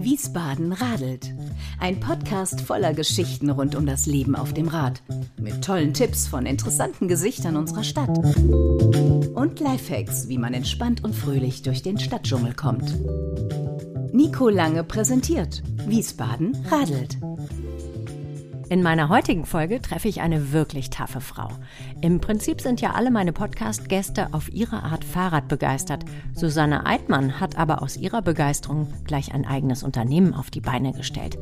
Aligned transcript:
Wiesbaden 0.00 0.72
radelt. 0.72 1.34
Ein 1.78 2.00
Podcast 2.00 2.60
voller 2.60 2.92
Geschichten 2.92 3.50
rund 3.50 3.76
um 3.76 3.86
das 3.86 4.06
Leben 4.06 4.34
auf 4.34 4.52
dem 4.52 4.66
Rad. 4.68 5.02
Mit 5.40 5.64
tollen 5.64 5.94
Tipps 5.94 6.26
von 6.26 6.46
interessanten 6.46 7.06
Gesichtern 7.06 7.56
unserer 7.56 7.84
Stadt. 7.84 8.18
Und 9.34 9.60
Lifehacks, 9.60 10.28
wie 10.28 10.38
man 10.38 10.54
entspannt 10.54 11.04
und 11.04 11.14
fröhlich 11.14 11.62
durch 11.62 11.82
den 11.82 11.98
Stadtdschungel 11.98 12.54
kommt. 12.54 12.96
Nico 14.12 14.48
Lange 14.48 14.82
präsentiert 14.82 15.62
Wiesbaden 15.86 16.56
radelt. 16.70 17.18
In 18.68 18.82
meiner 18.82 19.08
heutigen 19.08 19.46
Folge 19.46 19.80
treffe 19.80 20.08
ich 20.08 20.20
eine 20.22 20.50
wirklich 20.52 20.90
taffe 20.90 21.20
Frau. 21.20 21.50
Im 22.00 22.20
Prinzip 22.20 22.60
sind 22.60 22.80
ja 22.80 22.94
alle 22.94 23.12
meine 23.12 23.32
Podcast-Gäste 23.32 24.34
auf 24.34 24.52
ihre 24.52 24.82
Art 24.82 25.04
Fahrrad 25.04 25.46
begeistert. 25.46 26.04
Susanne 26.34 26.84
Eidmann 26.84 27.38
hat 27.38 27.56
aber 27.56 27.80
aus 27.80 27.96
ihrer 27.96 28.22
Begeisterung 28.22 28.92
gleich 29.04 29.32
ein 29.32 29.46
eigenes 29.46 29.84
Unternehmen 29.84 30.34
auf 30.34 30.50
die 30.50 30.60
Beine 30.60 30.92
gestellt. 30.92 31.38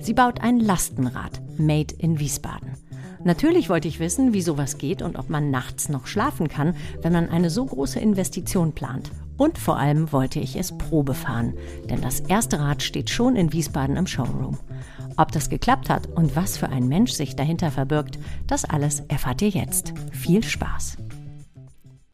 Sie 0.00 0.12
baut 0.12 0.42
ein 0.42 0.60
Lastenrad, 0.60 1.40
Made 1.56 1.94
in 1.96 2.18
Wiesbaden. 2.18 2.72
Natürlich 3.24 3.70
wollte 3.70 3.88
ich 3.88 3.98
wissen, 3.98 4.34
wie 4.34 4.42
sowas 4.42 4.76
geht 4.76 5.00
und 5.00 5.18
ob 5.18 5.30
man 5.30 5.50
nachts 5.50 5.88
noch 5.88 6.06
schlafen 6.06 6.48
kann, 6.48 6.76
wenn 7.00 7.12
man 7.12 7.30
eine 7.30 7.48
so 7.48 7.64
große 7.64 7.98
Investition 7.98 8.72
plant. 8.72 9.10
Und 9.38 9.58
vor 9.58 9.78
allem 9.78 10.12
wollte 10.12 10.40
ich 10.40 10.56
es 10.56 10.76
Probe 10.76 11.14
fahren, 11.14 11.54
denn 11.90 12.02
das 12.02 12.20
erste 12.20 12.60
Rad 12.60 12.82
steht 12.82 13.10
schon 13.10 13.34
in 13.34 13.52
Wiesbaden 13.52 13.96
im 13.96 14.06
Showroom. 14.06 14.58
Ob 15.18 15.32
das 15.32 15.48
geklappt 15.48 15.88
hat 15.88 16.08
und 16.08 16.36
was 16.36 16.58
für 16.58 16.68
ein 16.68 16.88
Mensch 16.88 17.12
sich 17.12 17.36
dahinter 17.36 17.70
verbirgt, 17.70 18.18
das 18.46 18.66
alles 18.66 19.00
erfahrt 19.08 19.40
ihr 19.40 19.48
jetzt. 19.48 19.94
Viel 20.12 20.42
Spaß! 20.42 20.98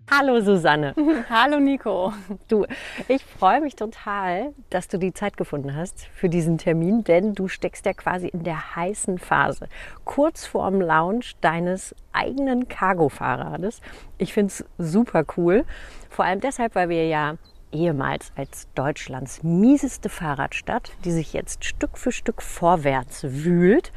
Hallo 0.09 0.41
Susanne. 0.41 0.95
Hallo 1.31 1.59
Nico. 1.59 2.13
Du, 2.47 2.67
ich 3.09 3.25
freue 3.25 3.61
mich 3.61 3.77
total, 3.77 4.53
dass 4.69 4.87
du 4.87 4.99
die 4.99 5.15
Zeit 5.15 5.37
gefunden 5.37 5.75
hast 5.75 6.07
für 6.15 6.29
diesen 6.29 6.59
Termin, 6.59 7.03
denn 7.03 7.35
du 7.35 7.49
steckst 7.49 7.87
ja 7.87 7.95
quasi 7.95 8.29
in 8.29 8.45
der 8.45 8.77
heißen 8.77 9.19
Phase, 9.19 9.69
kurz 10.05 10.45
vorm 10.45 10.81
Launch 10.81 11.33
deines 11.41 11.95
eigenen 12.13 12.69
Cargo-Fahrrades. 12.69 13.81
Ich 14.19 14.35
finde 14.35 14.53
es 14.53 14.65
super 14.77 15.25
cool, 15.37 15.65
vor 16.11 16.27
allem 16.27 16.41
deshalb, 16.41 16.75
weil 16.75 16.91
wir 16.91 17.09
ja 17.09 17.37
ehemals 17.73 18.33
als 18.37 18.69
Deutschlands 18.75 19.43
mieseste 19.43 20.09
Fahrradstadt, 20.09 20.93
die 21.05 21.13
sich 21.13 21.33
jetzt 21.33 21.65
Stück 21.65 21.99
für 21.99 22.13
Stück 22.13 22.43
vorwärts 22.43 23.25
wühlt. 23.25 23.93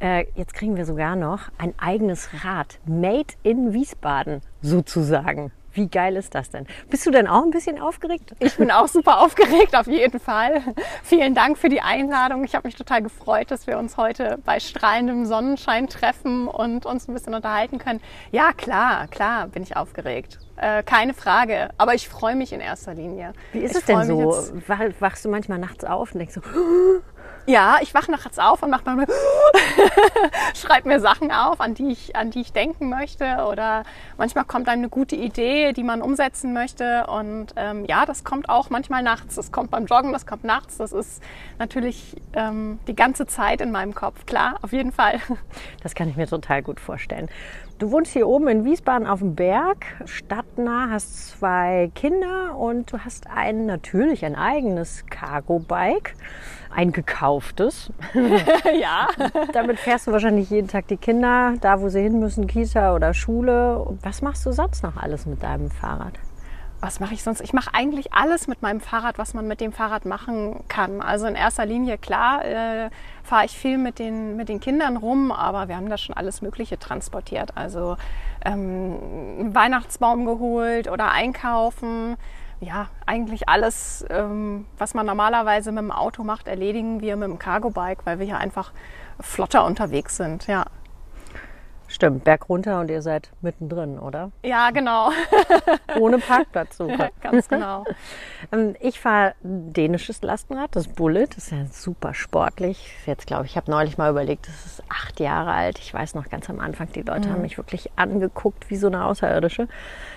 Äh, 0.00 0.26
jetzt 0.34 0.54
kriegen 0.54 0.76
wir 0.76 0.84
sogar 0.84 1.14
noch 1.14 1.50
ein 1.58 1.74
eigenes 1.78 2.44
Rad, 2.44 2.80
made 2.86 3.34
in 3.42 3.72
Wiesbaden 3.72 4.40
sozusagen. 4.60 5.52
Wie 5.72 5.88
geil 5.88 6.16
ist 6.16 6.34
das 6.34 6.50
denn? 6.50 6.66
Bist 6.90 7.06
du 7.06 7.10
denn 7.10 7.26
auch 7.26 7.42
ein 7.42 7.50
bisschen 7.50 7.80
aufgeregt? 7.80 8.34
Ich 8.40 8.56
bin 8.56 8.70
auch 8.70 8.88
super 8.88 9.20
aufgeregt, 9.20 9.74
auf 9.74 9.86
jeden 9.86 10.20
Fall. 10.20 10.62
Vielen 11.02 11.34
Dank 11.34 11.56
für 11.56 11.68
die 11.68 11.80
Einladung. 11.80 12.44
Ich 12.44 12.54
habe 12.54 12.68
mich 12.68 12.76
total 12.76 13.02
gefreut, 13.02 13.50
dass 13.50 13.66
wir 13.66 13.78
uns 13.78 13.96
heute 13.96 14.38
bei 14.44 14.60
strahlendem 14.60 15.24
Sonnenschein 15.24 15.88
treffen 15.88 16.46
und 16.46 16.84
uns 16.84 17.08
ein 17.08 17.14
bisschen 17.14 17.34
unterhalten 17.34 17.78
können. 17.78 18.00
Ja, 18.32 18.52
klar, 18.52 19.08
klar 19.08 19.46
bin 19.48 19.62
ich 19.62 19.76
aufgeregt. 19.76 20.38
Äh, 20.56 20.82
keine 20.82 21.14
Frage. 21.14 21.70
Aber 21.78 21.94
ich 21.94 22.08
freue 22.08 22.36
mich 22.36 22.52
in 22.52 22.60
erster 22.60 22.94
Linie. 22.94 23.32
Wie 23.52 23.60
ist 23.60 23.72
ich 23.72 23.78
es 23.78 23.84
denn 23.86 24.04
so? 24.04 24.36
Wachst 25.00 25.24
du 25.24 25.28
manchmal 25.28 25.58
nachts 25.58 25.84
auf 25.84 26.12
und 26.12 26.18
denkst 26.18 26.34
so, 26.34 26.42
ja, 27.46 27.78
ich 27.80 27.94
wache 27.94 28.10
nachts 28.10 28.38
auf 28.38 28.62
und 28.62 28.70
mache 28.70 28.84
mal 28.84 29.06
schreibe 30.54 30.88
mir 30.88 31.00
Sachen 31.00 31.32
auf, 31.32 31.60
an 31.60 31.74
die 31.74 31.90
ich 31.90 32.14
an 32.16 32.30
die 32.30 32.40
ich 32.40 32.52
denken 32.52 32.88
möchte 32.88 33.46
oder 33.50 33.84
manchmal 34.16 34.44
kommt 34.44 34.68
einem 34.68 34.82
eine 34.82 34.88
gute 34.88 35.16
Idee, 35.16 35.72
die 35.72 35.82
man 35.82 36.02
umsetzen 36.02 36.52
möchte 36.52 37.06
und 37.06 37.48
ähm, 37.56 37.84
ja, 37.86 38.06
das 38.06 38.24
kommt 38.24 38.48
auch 38.48 38.70
manchmal 38.70 39.02
nachts. 39.02 39.36
Das 39.36 39.52
kommt 39.52 39.70
beim 39.70 39.86
Joggen, 39.86 40.12
das 40.12 40.26
kommt 40.26 40.44
nachts. 40.44 40.76
Das 40.78 40.92
ist 40.92 41.22
natürlich 41.58 42.16
ähm, 42.32 42.78
die 42.86 42.94
ganze 42.94 43.26
Zeit 43.26 43.60
in 43.60 43.70
meinem 43.70 43.94
Kopf. 43.94 44.26
Klar, 44.26 44.56
auf 44.62 44.72
jeden 44.72 44.92
Fall. 44.92 45.20
Das 45.82 45.94
kann 45.94 46.08
ich 46.08 46.16
mir 46.16 46.26
total 46.26 46.62
gut 46.62 46.80
vorstellen. 46.80 47.28
Du 47.82 47.90
wohnst 47.90 48.12
hier 48.12 48.28
oben 48.28 48.46
in 48.46 48.64
Wiesbaden 48.64 49.08
auf 49.08 49.18
dem 49.18 49.34
Berg, 49.34 49.86
stadtnah, 50.04 50.90
hast 50.90 51.30
zwei 51.30 51.90
Kinder 51.96 52.56
und 52.56 52.92
du 52.92 52.98
hast 52.98 53.26
ein 53.26 53.66
natürlich 53.66 54.24
ein 54.24 54.36
eigenes 54.36 55.04
Cargo-Bike, 55.10 56.14
ein 56.72 56.92
gekauftes. 56.92 57.90
ja. 58.80 59.08
Damit 59.52 59.80
fährst 59.80 60.06
du 60.06 60.12
wahrscheinlich 60.12 60.48
jeden 60.48 60.68
Tag 60.68 60.86
die 60.86 60.96
Kinder 60.96 61.54
da, 61.60 61.80
wo 61.80 61.88
sie 61.88 62.02
hin 62.02 62.20
müssen, 62.20 62.46
Kita 62.46 62.94
oder 62.94 63.14
Schule. 63.14 63.84
Was 64.00 64.22
machst 64.22 64.46
du 64.46 64.52
sonst 64.52 64.84
noch 64.84 64.96
alles 64.96 65.26
mit 65.26 65.42
deinem 65.42 65.68
Fahrrad? 65.68 66.20
Was 66.82 66.98
mache 66.98 67.14
ich 67.14 67.22
sonst? 67.22 67.40
Ich 67.40 67.52
mache 67.52 67.70
eigentlich 67.74 68.12
alles 68.12 68.48
mit 68.48 68.60
meinem 68.60 68.80
Fahrrad, 68.80 69.16
was 69.16 69.34
man 69.34 69.46
mit 69.46 69.60
dem 69.60 69.72
Fahrrad 69.72 70.04
machen 70.04 70.64
kann. 70.66 71.00
Also 71.00 71.26
in 71.26 71.36
erster 71.36 71.64
Linie, 71.64 71.96
klar, 71.96 72.44
äh, 72.44 72.90
fahre 73.22 73.44
ich 73.44 73.56
viel 73.56 73.78
mit 73.78 74.00
den, 74.00 74.36
mit 74.36 74.48
den 74.48 74.58
Kindern 74.58 74.96
rum, 74.96 75.30
aber 75.30 75.68
wir 75.68 75.76
haben 75.76 75.88
da 75.88 75.96
schon 75.96 76.16
alles 76.16 76.42
Mögliche 76.42 76.80
transportiert. 76.80 77.56
Also 77.56 77.96
ähm, 78.44 79.54
Weihnachtsbaum 79.54 80.26
geholt 80.26 80.90
oder 80.90 81.12
einkaufen. 81.12 82.16
Ja, 82.58 82.88
eigentlich 83.06 83.48
alles, 83.48 84.04
ähm, 84.10 84.66
was 84.76 84.94
man 84.94 85.06
normalerweise 85.06 85.70
mit 85.70 85.82
dem 85.82 85.92
Auto 85.92 86.24
macht, 86.24 86.48
erledigen 86.48 87.00
wir 87.00 87.16
mit 87.16 87.28
dem 87.28 87.38
Cargo-Bike, 87.38 88.04
weil 88.06 88.18
wir 88.18 88.26
hier 88.26 88.38
einfach 88.38 88.72
flotter 89.20 89.64
unterwegs 89.64 90.16
sind. 90.16 90.48
Ja. 90.48 90.64
Stimmt, 91.92 92.24
Berg 92.24 92.48
runter 92.48 92.80
und 92.80 92.90
ihr 92.90 93.02
seid 93.02 93.28
mittendrin, 93.42 93.98
oder? 93.98 94.32
Ja, 94.42 94.70
genau. 94.70 95.10
Ohne 96.00 96.18
Parkplatz 96.18 96.76
sogar. 96.78 97.10
Ganz 97.20 97.50
genau. 97.50 97.84
Ähm, 98.50 98.74
ich 98.80 98.98
fahre 98.98 99.34
dänisches 99.42 100.22
Lastenrad, 100.22 100.74
das 100.74 100.88
Bullet. 100.88 101.26
Das 101.26 101.44
ist 101.44 101.50
ja 101.52 101.66
super 101.66 102.14
sportlich. 102.14 102.94
Jetzt 103.04 103.26
glaube 103.26 103.44
ich, 103.44 103.52
ich 103.52 103.56
habe 103.58 103.70
neulich 103.70 103.98
mal 103.98 104.10
überlegt, 104.10 104.48
das 104.48 104.64
ist 104.64 104.82
acht 104.88 105.20
Jahre 105.20 105.52
alt. 105.52 105.78
Ich 105.80 105.92
weiß 105.92 106.14
noch 106.14 106.30
ganz 106.30 106.48
am 106.48 106.60
Anfang, 106.60 106.90
die 106.92 107.02
Leute 107.02 107.28
mhm. 107.28 107.32
haben 107.34 107.42
mich 107.42 107.58
wirklich 107.58 107.90
angeguckt 107.96 108.70
wie 108.70 108.76
so 108.76 108.86
eine 108.86 109.04
Außerirdische. 109.04 109.68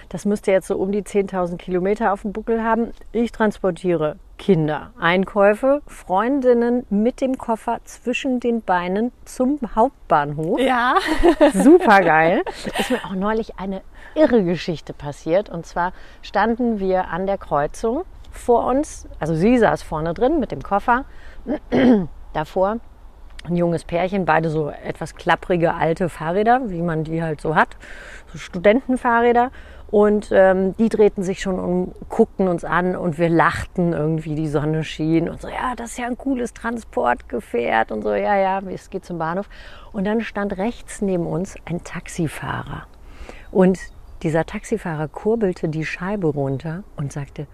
Das 0.09 0.25
müsste 0.25 0.51
jetzt 0.51 0.67
so 0.67 0.77
um 0.77 0.91
die 0.91 1.01
10.000 1.01 1.57
Kilometer 1.57 2.13
auf 2.13 2.21
dem 2.21 2.33
Buckel 2.33 2.63
haben. 2.63 2.91
Ich 3.11 3.31
transportiere 3.31 4.17
Kinder, 4.37 4.91
Einkäufe, 4.99 5.81
Freundinnen 5.87 6.85
mit 6.89 7.21
dem 7.21 7.37
Koffer 7.37 7.79
zwischen 7.85 8.39
den 8.39 8.61
Beinen 8.61 9.11
zum 9.23 9.59
Hauptbahnhof. 9.75 10.59
Ja. 10.59 10.95
Super 11.53 12.01
geil. 12.01 12.43
Ist 12.77 12.91
mir 12.91 13.03
auch 13.05 13.15
neulich 13.15 13.57
eine 13.57 13.81
irre 14.13 14.43
Geschichte 14.43 14.93
passiert. 14.93 15.49
Und 15.49 15.65
zwar 15.65 15.93
standen 16.21 16.79
wir 16.79 17.09
an 17.09 17.27
der 17.27 17.37
Kreuzung 17.37 18.03
vor 18.31 18.65
uns, 18.65 19.07
also 19.19 19.33
sie 19.33 19.57
saß 19.57 19.81
vorne 19.81 20.13
drin 20.13 20.39
mit 20.39 20.51
dem 20.51 20.61
Koffer, 20.61 21.05
davor 22.33 22.79
ein 23.45 23.55
junges 23.55 23.83
Pärchen, 23.83 24.25
beide 24.25 24.49
so 24.49 24.69
etwas 24.69 25.15
klapprige 25.15 25.73
alte 25.73 26.09
Fahrräder, 26.09 26.61
wie 26.69 26.81
man 26.81 27.03
die 27.03 27.21
halt 27.21 27.41
so 27.41 27.55
hat, 27.55 27.77
so 28.31 28.37
Studentenfahrräder. 28.37 29.51
Und 29.91 30.29
ähm, 30.31 30.75
die 30.77 30.89
drehten 30.89 31.23
sich 31.23 31.41
schon 31.41 31.59
um, 31.59 31.91
guckten 32.09 32.47
uns 32.47 32.65
an 32.65 32.95
und 32.95 33.17
wir 33.17 33.29
lachten 33.29 33.93
irgendwie, 33.93 34.35
die 34.35 34.47
Sonne 34.47 34.83
schien 34.83 35.29
und 35.29 35.41
so, 35.41 35.47
ja, 35.47 35.75
das 35.75 35.91
ist 35.91 35.99
ja 35.99 36.07
ein 36.07 36.17
cooles 36.17 36.53
Transportgefährt 36.53 37.91
und 37.91 38.01
so, 38.01 38.13
ja, 38.13 38.35
ja, 38.35 38.59
es 38.69 38.89
geht 38.89 39.05
zum 39.05 39.19
Bahnhof. 39.19 39.47
Und 39.93 40.05
dann 40.05 40.21
stand 40.21 40.57
rechts 40.57 41.01
neben 41.01 41.27
uns 41.27 41.55
ein 41.65 41.83
Taxifahrer. 41.83 42.87
Und 43.51 43.79
dieser 44.23 44.45
Taxifahrer 44.45 45.07
kurbelte 45.07 45.69
die 45.69 45.85
Scheibe 45.85 46.27
runter 46.27 46.83
und 46.97 47.13
sagte, 47.13 47.47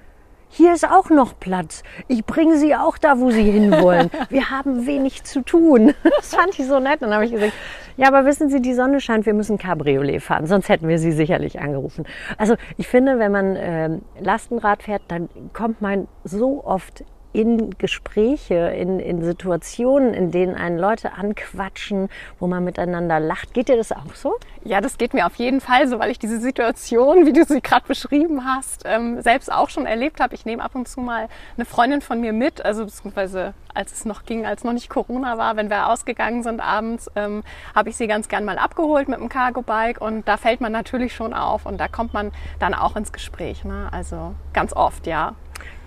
hier 0.52 0.74
ist 0.74 0.86
auch 0.86 1.10
noch 1.10 1.40
Platz. 1.40 1.82
Ich 2.08 2.26
bringe 2.26 2.58
Sie 2.58 2.76
auch 2.76 2.98
da, 2.98 3.20
wo 3.20 3.32
Sie 3.32 3.44
hinwollen. 3.44 4.12
Wir 4.30 4.50
haben 4.50 4.86
wenig 4.86 5.24
zu 5.24 5.42
tun. 5.42 5.94
Das 6.04 6.36
fand 6.36 6.58
ich 6.60 6.68
so 6.68 6.80
nett. 6.80 7.02
dann 7.02 7.14
habe 7.14 7.26
ich 7.26 7.32
gesagt, 7.32 7.54
ja, 7.98 8.08
aber 8.08 8.26
wissen 8.26 8.50
Sie, 8.50 8.62
die 8.62 8.74
Sonne 8.74 9.02
scheint, 9.02 9.26
wir 9.26 9.34
müssen 9.34 9.58
Cabriolet 9.58 10.22
fahren, 10.22 10.46
sonst 10.46 10.70
hätten 10.70 10.88
wir 10.88 11.00
Sie 11.00 11.12
sicherlich 11.12 11.60
angerufen. 11.60 12.06
Also 12.38 12.56
ich 12.78 12.88
finde, 12.88 13.20
wenn 13.20 13.32
man 13.32 13.56
äh, 13.56 13.98
Lastenrad 14.20 14.84
fährt, 14.84 15.02
dann 15.08 15.30
kommt 15.54 15.82
man 15.82 16.08
so 16.24 16.64
oft 16.64 17.04
in 17.34 17.78
Gespräche, 17.78 18.56
in, 18.56 19.00
in 19.00 19.24
Situationen, 19.24 20.14
in 20.14 20.32
denen 20.32 20.56
einen 20.56 20.78
Leute 20.78 21.14
anquatschen, 21.14 22.10
wo 22.40 22.48
man 22.48 22.64
miteinander 22.64 23.20
lacht. 23.20 23.54
Geht 23.54 23.70
dir 23.70 23.78
das 23.78 23.92
auch 23.92 24.16
so? 24.16 24.36
Ja, 24.64 24.82
das 24.82 24.98
geht 24.98 25.14
mir 25.14 25.26
auf 25.26 25.36
jeden 25.36 25.62
Fall 25.62 25.88
so, 25.88 26.00
weil 26.00 26.12
ich 26.12 26.20
diese 26.20 26.40
Situation, 26.40 27.26
wie 27.26 27.34
du 27.34 27.46
sie 27.46 27.62
gerade 27.62 27.88
beschrieben 27.88 28.46
hast, 28.46 28.84
ähm, 28.86 29.22
selbst 29.22 29.52
auch 29.52 29.70
schon 29.70 29.86
erlebt 29.86 30.20
habe. 30.20 30.36
Ich 30.36 30.46
nehme 30.46 30.64
ab 30.64 30.76
und 30.76 30.88
zu 30.88 31.00
mal 31.00 31.30
eine 31.56 31.66
Freundin 31.66 32.02
von 32.02 32.20
mir 32.20 32.34
mit, 32.34 32.64
also 32.64 32.86
beziehungsweise 32.86 33.54
als 33.74 33.94
es 33.94 34.06
noch 34.06 34.26
ging, 34.26 34.46
als 34.46 34.64
noch 34.64 34.74
nicht 34.74 34.90
Corona 34.90 35.38
war, 35.38 35.56
wenn 35.56 35.70
wir 35.70 35.88
ausgegangen 35.88 36.44
sind 36.44 36.60
abends, 36.60 37.10
ähm, 37.16 37.44
habe 37.74 37.90
ich 37.90 37.98
sie 37.98 38.08
ganz 38.08 38.28
gern 38.28 38.46
mal 38.46 38.58
abgeholt 38.58 39.08
mit 39.08 39.20
dem 39.20 39.30
Cargo-Bike 39.30 40.02
und 40.02 40.28
da 40.28 40.38
fällt 40.38 40.62
man 40.62 40.72
natürlich 40.72 41.16
schon 41.16 41.34
auf 41.34 41.66
und 41.66 41.80
da 41.80 41.88
kommt 41.88 42.14
man 42.14 42.32
dann 42.60 42.74
auch 42.74 42.96
ins 42.96 43.12
Gespräch. 43.12 43.64
Ne? 43.64 43.88
Also 43.92 44.36
ganz 44.54 44.74
oft, 44.74 45.08
ja. 45.08 45.36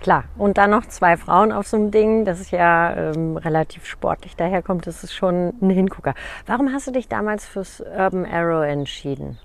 Klar, 0.01 0.25
und 0.37 0.57
dann 0.57 0.69
noch 0.69 0.85
zwei 0.85 1.17
Frauen 1.17 1.51
auf 1.51 1.67
so 1.67 1.77
einem 1.77 1.91
Ding, 1.91 2.25
das 2.25 2.39
ist 2.39 2.51
ja 2.51 2.95
ähm, 2.95 3.37
relativ 3.37 3.85
sportlich 3.85 4.35
daherkommt, 4.35 4.85
das 4.85 5.03
ist 5.03 5.13
schon 5.13 5.53
ein 5.61 5.69
Hingucker. 5.69 6.13
Warum 6.45 6.71
hast 6.71 6.87
du 6.87 6.91
dich 6.91 7.07
damals 7.07 7.45
fürs 7.45 7.81
Urban 7.81 8.25
Arrow 8.25 8.63
entschieden? 8.63 9.39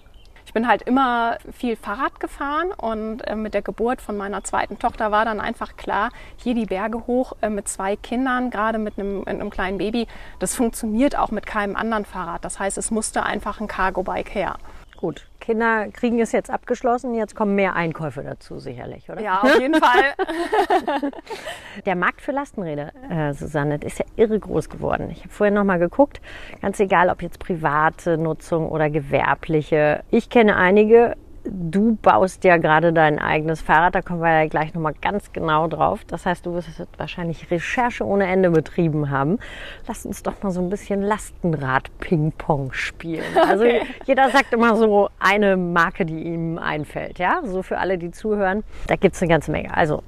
Ich 0.51 0.53
bin 0.53 0.67
halt 0.67 0.83
immer 0.83 1.39
viel 1.53 1.77
Fahrrad 1.77 2.19
gefahren 2.19 2.73
und 2.73 3.21
äh, 3.21 3.37
mit 3.37 3.55
der 3.55 3.63
Geburt 3.63 4.03
von 4.03 4.17
meiner 4.17 4.43
zweiten 4.43 4.81
Tochter 4.81 5.13
war 5.13 5.25
dann 5.25 5.41
einfach 5.41 5.77
klar, 5.77 6.11
hier 6.39 6.55
die 6.55 6.67
Berge 6.67 7.07
hoch 7.07 7.35
äh, 7.41 7.49
mit 7.49 7.69
zwei 7.69 7.95
Kindern, 7.95 8.51
gerade 8.51 8.79
mit 8.79 8.99
einem, 8.99 9.23
einem 9.27 9.49
kleinen 9.49 9.79
Baby, 9.79 10.09
das 10.41 10.57
funktioniert 10.57 11.17
auch 11.17 11.31
mit 11.31 11.47
keinem 11.47 11.77
anderen 11.77 12.05
Fahrrad. 12.05 12.45
Das 12.45 12.59
heißt, 12.59 12.79
es 12.79 12.91
musste 12.91 13.23
einfach 13.23 13.61
ein 13.61 13.69
Cargo-Bike 13.69 14.35
her. 14.35 14.57
Gut, 15.01 15.27
Kinder 15.41 15.89
kriegen 15.89 16.21
es 16.21 16.31
jetzt 16.33 16.51
abgeschlossen, 16.51 17.15
jetzt 17.15 17.35
kommen 17.35 17.55
mehr 17.55 17.75
Einkäufe 17.75 18.23
dazu 18.23 18.59
sicherlich, 18.59 19.09
oder? 19.09 19.23
Ja, 19.23 19.41
auf 19.41 19.59
jeden 19.59 19.77
Fall. 19.77 20.13
Der 21.87 21.97
Markt 21.97 22.21
für 22.21 22.33
Lastenräder, 22.33 22.93
äh, 23.09 23.33
Susanne, 23.33 23.77
ist 23.77 23.99
ja 23.99 24.05
irre 24.17 24.39
groß 24.39 24.69
geworden. 24.69 25.09
Ich 25.11 25.21
habe 25.21 25.31
vorher 25.31 25.55
noch 25.55 25.65
mal 25.65 25.79
geguckt, 25.79 26.21
ganz 26.61 26.79
egal, 26.81 27.09
ob 27.09 27.23
jetzt 27.23 27.39
private 27.39 28.19
Nutzung 28.19 28.69
oder 28.69 28.91
gewerbliche. 28.91 30.05
Ich 30.11 30.29
kenne 30.29 30.57
einige, 30.57 31.17
du 31.45 31.97
baust 32.03 32.45
ja 32.45 32.57
gerade 32.57 32.93
dein 32.93 33.19
eigenes 33.19 33.61
Fahrrad, 33.61 33.95
da 33.95 34.03
kommen 34.03 34.21
wir 34.21 34.43
ja 34.43 34.49
gleich 34.49 34.75
nochmal 34.75 34.95
ganz 35.01 35.33
genau 35.33 35.69
drauf. 35.69 36.01
Das 36.07 36.27
heißt, 36.27 36.45
du 36.47 36.55
wirst 36.55 36.69
wahrscheinlich 36.99 37.51
Recherche 37.51 38.05
ohne 38.05 38.27
Ende 38.27 38.51
betrieben 38.51 39.11
haben. 39.11 39.39
Lass 39.87 40.05
uns 40.07 40.23
doch 40.23 40.43
mal 40.43 40.51
so 40.51 40.61
ein 40.61 40.71
bisschen 40.71 41.03
Lastenrad-Ping-Pong 41.03 42.73
spielen. 42.73 43.25
Also 43.51 43.65
okay. 43.65 43.83
jeder 44.05 44.31
sagt 44.31 44.53
immer 44.53 44.77
so 44.77 45.09
eine 45.19 45.57
Marke, 45.57 46.05
die 46.05 46.23
ihm 46.23 46.59
einfällt. 46.59 47.19
Ja, 47.19 47.41
so 47.45 47.63
für 47.63 47.79
alle, 47.79 47.99
die 47.99 48.11
zuhören. 48.13 48.63
Da 48.87 48.97
gibt 48.97 49.17
es 49.17 49.23
eine 49.23 49.29
ganze 49.29 49.51
Menge. 49.51 49.77
Also 49.77 50.03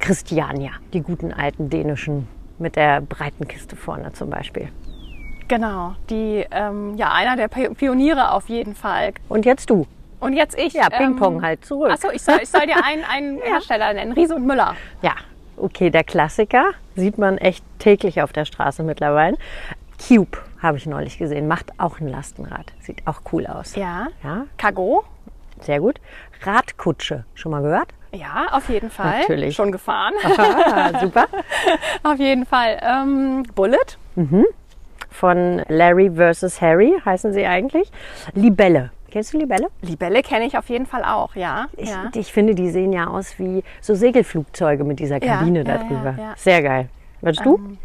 Christiania, 0.00 0.72
die 0.92 1.00
guten 1.00 1.32
alten 1.32 1.70
dänischen 1.70 2.28
mit 2.58 2.76
der 2.76 3.00
breiten 3.00 3.48
Kiste 3.48 3.76
vorne 3.76 4.12
zum 4.12 4.28
Beispiel. 4.28 4.68
Genau, 5.48 5.94
die 6.10 6.44
ähm, 6.50 6.94
ja 6.96 7.12
einer 7.12 7.36
der 7.36 7.48
Pioniere 7.48 8.32
auf 8.32 8.48
jeden 8.48 8.74
Fall. 8.74 9.12
Und 9.28 9.46
jetzt 9.46 9.70
du. 9.70 9.86
Und 10.24 10.32
jetzt 10.32 10.58
ich. 10.58 10.72
Ja, 10.72 10.88
Ping-Pong 10.88 11.36
ähm, 11.36 11.42
halt 11.42 11.64
zurück. 11.66 11.90
Achso, 11.90 12.10
ich 12.10 12.22
soll, 12.22 12.38
ich 12.42 12.48
soll 12.48 12.66
dir 12.66 12.82
einen, 12.82 13.04
einen. 13.04 13.38
Hersteller 13.42 13.92
nennen, 13.92 14.12
Riese 14.12 14.34
und 14.34 14.46
Müller. 14.46 14.74
Ja, 15.02 15.12
okay, 15.58 15.90
der 15.90 16.02
Klassiker 16.02 16.70
sieht 16.96 17.18
man 17.18 17.36
echt 17.36 17.62
täglich 17.78 18.22
auf 18.22 18.32
der 18.32 18.46
Straße 18.46 18.82
mittlerweile. 18.82 19.36
Cube 19.98 20.38
habe 20.62 20.78
ich 20.78 20.86
neulich 20.86 21.18
gesehen, 21.18 21.46
macht 21.46 21.78
auch 21.78 22.00
ein 22.00 22.08
Lastenrad. 22.08 22.72
Sieht 22.80 23.06
auch 23.06 23.20
cool 23.32 23.46
aus. 23.46 23.76
Ja. 23.76 24.08
ja. 24.22 24.46
Cargo. 24.56 25.04
Sehr 25.60 25.80
gut. 25.80 26.00
Radkutsche, 26.42 27.24
schon 27.34 27.52
mal 27.52 27.62
gehört? 27.62 27.88
Ja, 28.12 28.46
auf 28.52 28.68
jeden 28.70 28.90
Fall. 28.90 29.20
Natürlich. 29.20 29.54
Schon 29.54 29.72
gefahren. 29.72 30.14
Aha, 30.24 31.00
super. 31.00 31.26
auf 32.02 32.18
jeden 32.18 32.46
Fall. 32.46 32.80
Ähm, 32.82 33.42
Bullet. 33.54 33.98
Mhm. 34.14 34.46
Von 35.10 35.62
Larry 35.68 36.10
versus 36.14 36.60
Harry 36.60 36.94
heißen 37.04 37.32
sie 37.34 37.44
eigentlich. 37.44 37.90
Libelle. 38.32 38.90
Kennst 39.14 39.32
du 39.32 39.38
Libelle? 39.38 39.68
Libelle 39.80 40.22
kenne 40.22 40.44
ich 40.44 40.58
auf 40.58 40.68
jeden 40.68 40.86
Fall 40.86 41.04
auch, 41.04 41.36
ja. 41.36 41.68
Ich, 41.76 41.88
ja. 41.88 42.10
ich 42.16 42.32
finde, 42.32 42.56
die 42.56 42.68
sehen 42.70 42.92
ja 42.92 43.06
aus 43.06 43.38
wie 43.38 43.62
so 43.80 43.94
Segelflugzeuge 43.94 44.82
mit 44.82 44.98
dieser 44.98 45.20
Kabine 45.20 45.60
ja, 45.60 45.64
da 45.64 45.78
drüber. 45.78 46.16
Ja, 46.18 46.34
Sehr 46.36 46.60
geil. 46.64 46.88
Würdest 47.20 47.46
du? 47.46 47.58
Ähm. 47.58 47.78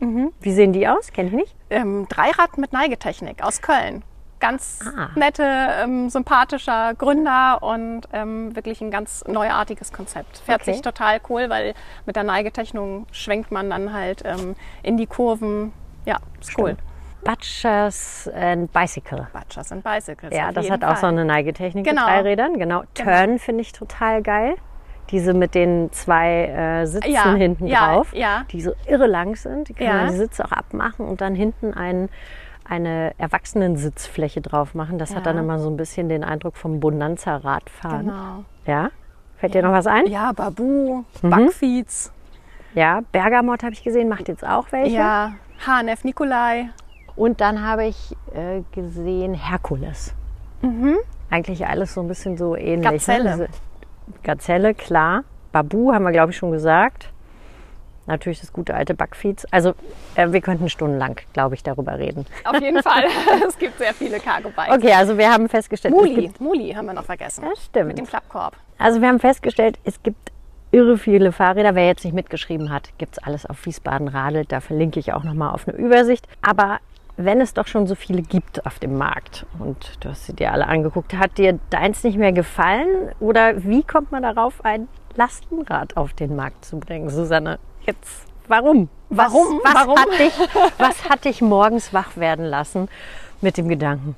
Mhm. 0.00 0.32
Wie 0.42 0.52
sehen 0.52 0.74
die 0.74 0.86
aus? 0.86 1.10
Kenne 1.14 1.30
ich 1.30 1.34
nicht. 1.34 1.56
Ähm, 1.70 2.06
Dreirad 2.10 2.58
mit 2.58 2.74
Neigetechnik 2.74 3.42
aus 3.42 3.62
Köln. 3.62 4.02
Ganz 4.38 4.80
ah. 4.94 5.08
nette, 5.14 5.44
ähm, 5.82 6.10
sympathischer 6.10 6.92
Gründer 6.92 7.62
und 7.62 8.02
ähm, 8.12 8.54
wirklich 8.54 8.82
ein 8.82 8.90
ganz 8.90 9.24
neuartiges 9.26 9.94
Konzept. 9.94 10.42
Fährt 10.44 10.60
okay. 10.60 10.74
sich 10.74 10.82
total 10.82 11.22
cool, 11.30 11.48
weil 11.48 11.72
mit 12.04 12.16
der 12.16 12.24
Neigetechnik 12.24 13.06
schwenkt 13.12 13.50
man 13.50 13.70
dann 13.70 13.94
halt 13.94 14.20
ähm, 14.26 14.56
in 14.82 14.98
die 14.98 15.06
Kurven. 15.06 15.72
Ja, 16.04 16.18
ist 16.38 16.50
Stimmt. 16.50 16.68
cool. 16.68 16.76
Butchers 17.24 18.30
and 18.34 18.72
Bicycle. 18.72 19.26
Butchers 19.32 19.72
and 19.72 19.82
Bicycles. 19.82 20.34
Ja, 20.34 20.52
das 20.52 20.70
hat 20.70 20.82
Fall. 20.82 20.92
auch 20.92 20.96
so 20.96 21.06
eine 21.06 21.24
Neigetechnik 21.24 21.84
genau. 21.84 22.02
mit 22.02 22.10
drei 22.10 22.20
Rädern. 22.20 22.58
Genau. 22.58 22.84
genau. 22.94 23.10
Turn 23.10 23.38
finde 23.38 23.62
ich 23.62 23.72
total 23.72 24.22
geil. 24.22 24.56
Diese 25.10 25.34
mit 25.34 25.54
den 25.54 25.92
zwei 25.92 26.46
äh, 26.46 26.86
Sitzen 26.86 27.12
ja, 27.12 27.34
hinten 27.34 27.66
ja, 27.66 27.94
drauf, 27.94 28.14
ja. 28.14 28.44
die 28.50 28.62
so 28.62 28.72
irre 28.86 29.06
lang 29.06 29.36
sind. 29.36 29.68
Die 29.68 29.74
kann 29.74 29.86
man 29.86 30.08
die 30.08 30.16
Sitze 30.16 30.44
auch 30.44 30.52
abmachen 30.52 31.06
und 31.06 31.20
dann 31.20 31.34
hinten 31.34 31.74
ein, 31.74 32.08
eine 32.64 33.12
Erwachsenensitzfläche 33.18 34.40
drauf 34.40 34.74
machen. 34.74 34.98
Das 34.98 35.14
hat 35.14 35.26
dann 35.26 35.36
immer 35.36 35.58
so 35.58 35.68
ein 35.68 35.76
bisschen 35.76 36.08
den 36.08 36.24
Eindruck 36.24 36.56
vom 36.56 36.80
Bonanza-Radfahren. 36.80 38.06
Genau. 38.06 38.44
Ja? 38.66 38.90
Fällt 39.36 39.54
dir 39.54 39.62
noch 39.62 39.72
was 39.72 39.86
ein? 39.86 40.06
Ja, 40.06 40.32
Babu, 40.32 41.04
mhm. 41.20 41.30
Backfiets. 41.30 42.12
Ja, 42.74 43.02
Bergamot 43.12 43.62
habe 43.62 43.72
ich 43.72 43.84
gesehen, 43.84 44.08
macht 44.08 44.28
jetzt 44.28 44.46
auch 44.46 44.72
welche. 44.72 44.96
Ja, 44.96 45.34
HNF 45.66 46.04
Nikolai. 46.04 46.70
Und 47.16 47.40
dann 47.40 47.62
habe 47.62 47.86
ich 47.86 48.16
äh, 48.34 48.62
gesehen 48.72 49.34
Herkules. 49.34 50.14
Mhm. 50.62 50.96
Eigentlich 51.30 51.66
alles 51.66 51.94
so 51.94 52.00
ein 52.00 52.08
bisschen 52.08 52.36
so 52.36 52.56
ähnlich. 52.56 52.90
Ne? 52.90 52.92
Gazelle. 52.92 53.36
Ne? 53.36 53.48
Gazelle, 54.22 54.74
klar. 54.74 55.24
Babu 55.52 55.92
haben 55.92 56.04
wir, 56.04 56.12
glaube 56.12 56.32
ich, 56.32 56.36
schon 56.36 56.50
gesagt. 56.50 57.10
Natürlich 58.06 58.40
das 58.40 58.52
gute 58.52 58.74
alte 58.74 58.94
Backfeeds. 58.94 59.46
Also 59.50 59.74
äh, 60.14 60.30
wir 60.30 60.42
könnten 60.42 60.68
stundenlang, 60.68 61.18
glaube 61.32 61.54
ich, 61.54 61.62
darüber 61.62 61.98
reden. 61.98 62.26
Auf 62.44 62.60
jeden 62.60 62.82
Fall. 62.82 63.04
es 63.48 63.58
gibt 63.58 63.78
sehr 63.78 63.94
viele 63.94 64.20
Cargo-Bikes. 64.20 64.76
Okay, 64.76 64.92
also 64.92 65.16
wir 65.16 65.32
haben 65.32 65.48
festgestellt... 65.48 65.94
Muli, 65.94 66.30
Muli 66.38 66.72
haben 66.72 66.86
wir 66.86 66.92
noch 66.92 67.04
vergessen. 67.04 67.44
Das 67.48 67.64
stimmt. 67.64 67.88
Mit 67.88 67.98
dem 67.98 68.06
Klappkorb. 68.06 68.56
Also 68.78 69.00
wir 69.00 69.08
haben 69.08 69.20
festgestellt, 69.20 69.78
es 69.84 70.02
gibt 70.02 70.32
irre 70.70 70.98
viele 70.98 71.32
Fahrräder. 71.32 71.74
Wer 71.74 71.86
jetzt 71.86 72.04
nicht 72.04 72.14
mitgeschrieben 72.14 72.70
hat, 72.70 72.90
gibt 72.98 73.16
es 73.16 73.22
alles 73.22 73.46
auf 73.46 73.64
Wiesbaden 73.64 74.08
Radelt. 74.08 74.52
Da 74.52 74.60
verlinke 74.60 75.00
ich 75.00 75.12
auch 75.12 75.22
nochmal 75.22 75.54
auf 75.54 75.66
eine 75.66 75.76
Übersicht. 75.76 76.28
Aber 76.42 76.80
wenn 77.16 77.40
es 77.40 77.54
doch 77.54 77.66
schon 77.66 77.86
so 77.86 77.94
viele 77.94 78.22
gibt 78.22 78.66
auf 78.66 78.78
dem 78.78 78.96
Markt 78.98 79.46
und 79.58 79.98
du 80.00 80.10
hast 80.10 80.26
sie 80.26 80.32
dir 80.32 80.52
alle 80.52 80.66
angeguckt, 80.66 81.14
hat 81.14 81.38
dir 81.38 81.58
deins 81.70 82.02
nicht 82.02 82.18
mehr 82.18 82.32
gefallen 82.32 83.12
oder 83.20 83.64
wie 83.64 83.82
kommt 83.82 84.10
man 84.10 84.22
darauf, 84.22 84.64
ein 84.64 84.88
Lastenrad 85.14 85.96
auf 85.96 86.12
den 86.12 86.34
Markt 86.34 86.64
zu 86.64 86.78
bringen, 86.78 87.08
Susanne? 87.08 87.58
Jetzt, 87.86 88.26
warum? 88.48 88.88
Warum? 89.10 89.60
Was, 89.62 89.74
was, 89.74 89.86
warum? 89.86 89.98
Hat, 89.98 90.18
dich, 90.18 90.34
was 90.78 91.08
hat 91.08 91.24
dich 91.24 91.40
morgens 91.40 91.92
wach 91.92 92.16
werden 92.16 92.44
lassen 92.44 92.88
mit 93.40 93.56
dem 93.58 93.68
Gedanken, 93.68 94.16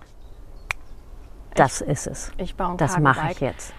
das 1.54 1.80
ich, 1.80 1.88
ist 1.88 2.06
es. 2.06 2.32
Ich 2.38 2.54
baue 2.54 2.72
ein 2.72 2.76
Das 2.78 2.98
mache 2.98 3.30
ich 3.32 3.40
jetzt. 3.40 3.74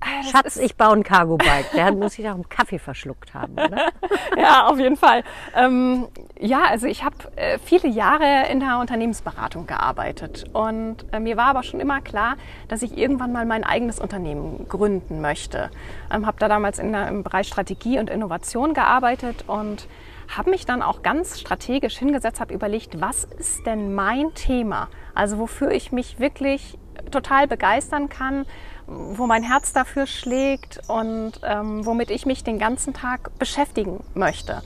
Ah, 0.00 0.22
Schatz, 0.30 0.56
ich 0.56 0.76
baue 0.76 0.94
ein 0.94 1.02
Cargo-Bike. 1.02 1.72
Der 1.74 1.92
muss 1.92 2.14
sich 2.14 2.26
auch 2.28 2.34
einen 2.34 2.48
Kaffee 2.48 2.78
verschluckt 2.78 3.34
haben, 3.34 3.52
oder? 3.52 3.88
ja, 4.36 4.66
auf 4.66 4.78
jeden 4.78 4.96
Fall. 4.96 5.22
Ähm, 5.54 6.08
ja, 6.38 6.62
also 6.62 6.86
ich 6.86 7.04
habe 7.04 7.16
äh, 7.36 7.58
viele 7.58 7.88
Jahre 7.88 8.48
in 8.50 8.60
der 8.60 8.78
Unternehmensberatung 8.78 9.66
gearbeitet 9.66 10.44
und 10.54 11.04
äh, 11.12 11.20
mir 11.20 11.36
war 11.36 11.46
aber 11.46 11.62
schon 11.62 11.80
immer 11.80 12.00
klar, 12.00 12.36
dass 12.68 12.80
ich 12.80 12.96
irgendwann 12.96 13.32
mal 13.32 13.44
mein 13.44 13.62
eigenes 13.62 13.98
Unternehmen 13.98 14.66
gründen 14.68 15.20
möchte. 15.20 15.70
Ähm, 16.10 16.26
habe 16.26 16.38
da 16.38 16.48
damals 16.48 16.78
in 16.78 16.94
im 16.94 17.22
Bereich 17.22 17.46
Strategie 17.46 17.98
und 17.98 18.10
Innovation 18.10 18.74
gearbeitet 18.74 19.44
und 19.46 19.86
habe 20.36 20.50
mich 20.50 20.64
dann 20.64 20.82
auch 20.82 21.02
ganz 21.02 21.40
strategisch 21.40 21.98
hingesetzt, 21.98 22.40
habe 22.40 22.54
überlegt, 22.54 23.00
was 23.00 23.24
ist 23.24 23.66
denn 23.66 23.94
mein 23.94 24.32
Thema? 24.34 24.88
Also 25.14 25.38
wofür 25.38 25.72
ich 25.72 25.92
mich 25.92 26.20
wirklich 26.20 26.78
total 27.10 27.46
begeistern 27.46 28.08
kann, 28.08 28.46
wo 28.86 29.26
mein 29.26 29.42
Herz 29.42 29.72
dafür 29.72 30.06
schlägt 30.06 30.80
und 30.88 31.32
ähm, 31.44 31.86
womit 31.86 32.10
ich 32.10 32.26
mich 32.26 32.44
den 32.44 32.58
ganzen 32.58 32.92
Tag 32.92 33.30
beschäftigen 33.38 34.02
möchte. 34.14 34.62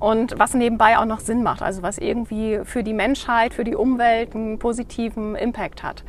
Und 0.00 0.38
was 0.38 0.54
nebenbei 0.54 0.96
auch 0.98 1.04
noch 1.04 1.20
Sinn 1.20 1.42
macht, 1.42 1.62
also 1.62 1.82
was 1.82 1.98
irgendwie 1.98 2.60
für 2.64 2.82
die 2.84 2.92
Menschheit, 2.92 3.54
für 3.54 3.64
die 3.64 3.74
Umwelt 3.74 4.34
einen 4.34 4.58
positiven 4.58 5.34
Impact 5.34 5.82
hat 5.82 6.04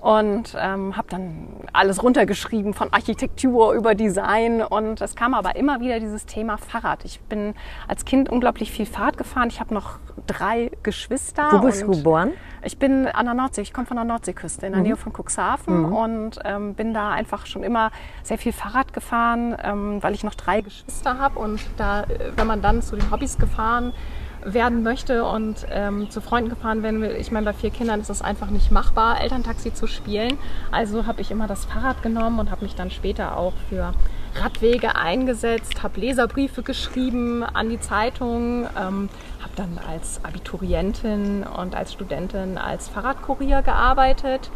und 0.00 0.56
ähm, 0.58 0.96
habe 0.96 1.08
dann 1.10 1.48
alles 1.72 2.02
runtergeschrieben 2.02 2.72
von 2.72 2.92
Architektur 2.92 3.74
über 3.74 3.94
Design 3.94 4.62
und 4.62 5.00
es 5.00 5.14
kam 5.14 5.34
aber 5.34 5.56
immer 5.56 5.80
wieder 5.80 6.00
dieses 6.00 6.26
Thema 6.26 6.56
Fahrrad. 6.56 7.04
Ich 7.04 7.20
bin 7.20 7.54
als 7.86 8.04
Kind 8.04 8.30
unglaublich 8.30 8.70
viel 8.70 8.86
Fahrt 8.86 9.18
gefahren. 9.18 9.48
Ich 9.48 9.60
habe 9.60 9.74
noch 9.74 9.98
drei 10.26 10.70
Geschwister. 10.82 11.48
Wo 11.52 11.58
bist 11.58 11.82
du 11.82 11.88
geboren? 11.88 12.32
Ich 12.62 12.78
bin 12.78 13.06
an 13.06 13.26
der 13.26 13.34
Nordsee. 13.34 13.62
Ich 13.62 13.72
komme 13.72 13.86
von 13.86 13.96
der 13.96 14.04
Nordseeküste 14.04 14.66
in 14.66 14.72
der 14.72 14.80
mhm. 14.80 14.88
Nähe 14.88 14.96
von 14.96 15.12
Cuxhaven 15.12 15.88
mhm. 15.88 15.92
und 15.92 16.38
ähm, 16.44 16.74
bin 16.74 16.94
da 16.94 17.10
einfach 17.10 17.46
schon 17.46 17.62
immer 17.62 17.90
sehr 18.22 18.38
viel 18.38 18.52
Fahrrad 18.52 18.92
gefahren, 18.92 19.56
ähm, 19.62 20.02
weil 20.02 20.14
ich 20.14 20.24
noch 20.24 20.34
drei 20.34 20.62
Geschwister 20.62 21.18
habe 21.18 21.38
und 21.38 21.60
da, 21.76 22.02
äh, 22.04 22.32
wenn 22.36 22.46
man 22.46 22.62
dann 22.62 22.82
zu 22.82 22.96
den 22.96 23.10
Hobbys 23.10 23.38
gefahren 23.38 23.92
werden 24.44 24.82
möchte 24.82 25.24
und 25.24 25.66
ähm, 25.70 26.10
zu 26.10 26.20
Freunden 26.20 26.50
gefahren 26.50 26.82
werden 26.82 27.00
will. 27.00 27.16
Ich 27.18 27.30
meine, 27.30 27.46
bei 27.46 27.52
vier 27.52 27.70
Kindern 27.70 28.00
ist 28.00 28.10
es 28.10 28.22
einfach 28.22 28.50
nicht 28.50 28.70
machbar, 28.70 29.20
Elterntaxi 29.20 29.74
zu 29.74 29.86
spielen. 29.86 30.38
Also 30.70 31.06
habe 31.06 31.20
ich 31.20 31.30
immer 31.30 31.46
das 31.46 31.64
Fahrrad 31.64 32.02
genommen 32.02 32.38
und 32.38 32.50
habe 32.50 32.64
mich 32.64 32.74
dann 32.74 32.90
später 32.90 33.36
auch 33.36 33.52
für 33.68 33.92
Radwege 34.36 34.96
eingesetzt, 34.96 35.82
habe 35.82 36.00
Leserbriefe 36.00 36.62
geschrieben 36.62 37.42
an 37.42 37.68
die 37.68 37.80
Zeitung, 37.80 38.66
ähm, 38.78 39.08
habe 39.40 39.52
dann 39.56 39.78
als 39.88 40.24
Abiturientin 40.24 41.42
und 41.44 41.74
als 41.74 41.92
Studentin 41.92 42.56
als 42.56 42.88
Fahrradkurier 42.88 43.62
gearbeitet, 43.62 44.50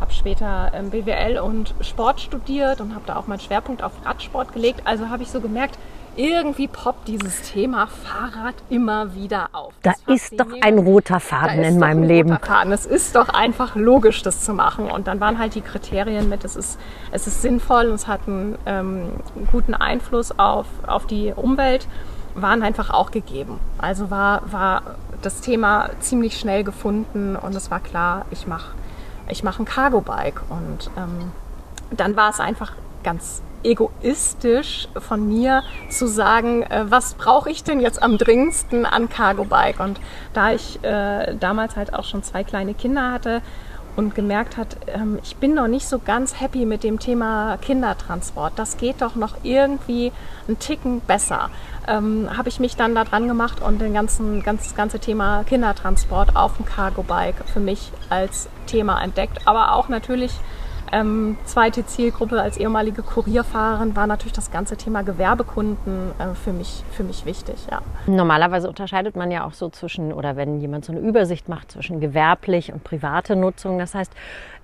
habe 0.00 0.12
später 0.12 0.70
ähm, 0.74 0.90
BWL 0.90 1.38
und 1.38 1.74
Sport 1.80 2.20
studiert 2.20 2.80
und 2.80 2.94
habe 2.94 3.04
da 3.06 3.16
auch 3.16 3.26
meinen 3.26 3.40
Schwerpunkt 3.40 3.82
auf 3.82 3.92
Radsport 4.04 4.52
gelegt. 4.52 4.82
Also 4.84 5.08
habe 5.08 5.22
ich 5.22 5.30
so 5.30 5.40
gemerkt, 5.40 5.78
irgendwie 6.16 6.68
poppt 6.68 7.08
dieses 7.08 7.42
Thema 7.42 7.86
Fahrrad 7.86 8.54
immer 8.70 9.14
wieder 9.14 9.50
auf. 9.52 9.72
Da 9.82 9.92
ist 10.06 10.38
doch 10.38 10.46
ein 10.60 10.78
roter 10.78 11.20
Faden 11.20 11.62
in 11.62 11.78
meinem 11.78 12.02
Leben. 12.02 12.36
Faden. 12.38 12.72
Es 12.72 12.86
ist 12.86 13.16
doch 13.16 13.28
einfach 13.28 13.76
logisch, 13.76 14.22
das 14.22 14.44
zu 14.44 14.52
machen. 14.52 14.90
Und 14.90 15.06
dann 15.06 15.20
waren 15.20 15.38
halt 15.38 15.54
die 15.54 15.60
Kriterien 15.60 16.28
mit, 16.28 16.44
es 16.44 16.56
ist, 16.56 16.78
es 17.12 17.26
ist 17.26 17.42
sinnvoll 17.42 17.86
und 17.86 17.94
es 17.94 18.06
hat 18.06 18.20
einen 18.26 18.56
ähm, 18.66 19.12
guten 19.52 19.74
Einfluss 19.74 20.38
auf, 20.38 20.66
auf 20.86 21.06
die 21.06 21.32
Umwelt, 21.34 21.86
waren 22.34 22.62
einfach 22.62 22.90
auch 22.90 23.10
gegeben. 23.10 23.58
Also 23.78 24.10
war, 24.10 24.42
war 24.52 24.82
das 25.22 25.40
Thema 25.40 25.90
ziemlich 26.00 26.38
schnell 26.38 26.64
gefunden 26.64 27.36
und 27.36 27.54
es 27.54 27.70
war 27.70 27.80
klar, 27.80 28.26
ich 28.30 28.46
mache 28.46 28.72
ich 29.28 29.42
mach 29.42 29.58
ein 29.58 29.64
Cargo-Bike. 29.64 30.42
Und 30.48 30.90
ähm, 30.96 31.32
dann 31.90 32.16
war 32.16 32.30
es 32.30 32.40
einfach 32.40 32.72
ganz 33.02 33.42
egoistisch 33.66 34.88
von 34.96 35.28
mir 35.28 35.62
zu 35.90 36.06
sagen, 36.06 36.62
äh, 36.62 36.84
was 36.88 37.14
brauche 37.14 37.50
ich 37.50 37.64
denn 37.64 37.80
jetzt 37.80 38.02
am 38.02 38.16
dringendsten 38.16 38.86
an 38.86 39.08
Cargo 39.08 39.44
Bike? 39.44 39.80
Und 39.80 40.00
da 40.32 40.52
ich 40.52 40.82
äh, 40.84 41.34
damals 41.34 41.76
halt 41.76 41.92
auch 41.92 42.04
schon 42.04 42.22
zwei 42.22 42.44
kleine 42.44 42.74
Kinder 42.74 43.12
hatte 43.12 43.42
und 43.96 44.14
gemerkt 44.14 44.56
hat, 44.56 44.76
ähm, 44.86 45.18
ich 45.22 45.36
bin 45.36 45.54
noch 45.54 45.66
nicht 45.66 45.88
so 45.88 45.98
ganz 45.98 46.40
happy 46.40 46.64
mit 46.64 46.84
dem 46.84 47.00
Thema 47.00 47.56
Kindertransport. 47.56 48.52
Das 48.56 48.76
geht 48.76 49.02
doch 49.02 49.16
noch 49.16 49.36
irgendwie 49.42 50.12
einen 50.46 50.58
Ticken 50.58 51.00
besser. 51.00 51.50
Ähm, 51.88 52.28
habe 52.36 52.48
ich 52.48 52.60
mich 52.60 52.76
dann 52.76 52.94
da 52.94 53.04
dran 53.04 53.26
gemacht 53.26 53.62
und 53.62 53.80
den 53.80 53.94
ganzen, 53.94 54.42
ganz, 54.42 54.64
das 54.64 54.76
ganze 54.76 55.00
Thema 55.00 55.44
Kindertransport 55.44 56.36
auf 56.36 56.56
dem 56.56 56.66
Cargo 56.66 57.02
Bike 57.02 57.48
für 57.52 57.60
mich 57.60 57.90
als 58.10 58.48
Thema 58.66 59.02
entdeckt. 59.02 59.40
Aber 59.46 59.72
auch 59.72 59.88
natürlich 59.88 60.32
ähm, 60.92 61.36
zweite 61.44 61.86
Zielgruppe 61.86 62.40
als 62.40 62.56
ehemalige 62.56 63.02
Kurierfahrerin 63.02 63.96
war 63.96 64.06
natürlich 64.06 64.32
das 64.32 64.50
ganze 64.50 64.76
Thema 64.76 65.02
Gewerbekunden 65.02 66.12
äh, 66.18 66.34
für, 66.34 66.52
mich, 66.52 66.84
für 66.90 67.04
mich 67.04 67.24
wichtig. 67.24 67.56
Ja. 67.70 67.82
Normalerweise 68.06 68.68
unterscheidet 68.68 69.16
man 69.16 69.30
ja 69.30 69.44
auch 69.44 69.52
so 69.52 69.68
zwischen, 69.68 70.12
oder 70.12 70.36
wenn 70.36 70.60
jemand 70.60 70.84
so 70.84 70.92
eine 70.92 71.00
Übersicht 71.00 71.48
macht, 71.48 71.72
zwischen 71.72 72.00
gewerblich 72.00 72.72
und 72.72 72.84
private 72.84 73.36
Nutzung. 73.36 73.78
Das 73.78 73.94
heißt, 73.94 74.12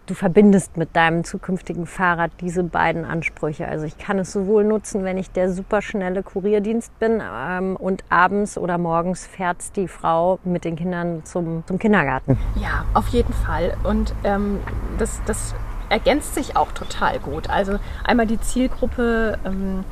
du 0.07 0.15
verbindest 0.15 0.77
mit 0.77 0.97
deinem 0.97 1.25
zukünftigen 1.25 1.87
Fahrrad 1.87 2.33
diese 2.41 2.65
beiden 2.65 3.05
Ansprüche. 3.05 3.67
Also 3.69 3.87
ich 3.87 3.99
kann 3.99 4.19
es 4.19 4.33
sowohl 4.33 4.65
nutzen, 4.65 5.05
wenn 5.05 5.17
ich 5.17 5.31
der 5.31 5.51
superschnelle 5.51 6.23
Kurierdienst 6.23 6.99
bin 6.99 7.23
ähm, 7.23 7.77
und 7.77 8.05
abends 8.09 8.59
oder 8.59 8.79
morgens 8.79 9.27
fährt 9.27 9.77
die 9.77 9.89
Frau 9.89 10.39
mit 10.45 10.65
den 10.65 10.77
Kindern 10.77 11.25
zum, 11.25 11.65
zum 11.67 11.79
Kindergarten. 11.79 12.39
Ja, 12.57 12.85
auf 12.95 13.09
jeden 13.09 13.33
Fall. 13.33 13.75
Und 13.85 14.15
ähm, 14.25 14.59
das, 14.99 15.21
das 15.27 15.55
ergänzt 15.93 16.35
sich 16.35 16.57
auch 16.57 16.73
total 16.73 17.19
gut. 17.19 17.51
Also 17.51 17.79
einmal 18.03 18.27
die 18.27 18.41
Zielgruppe 18.41 19.39
ähm, 19.45 19.85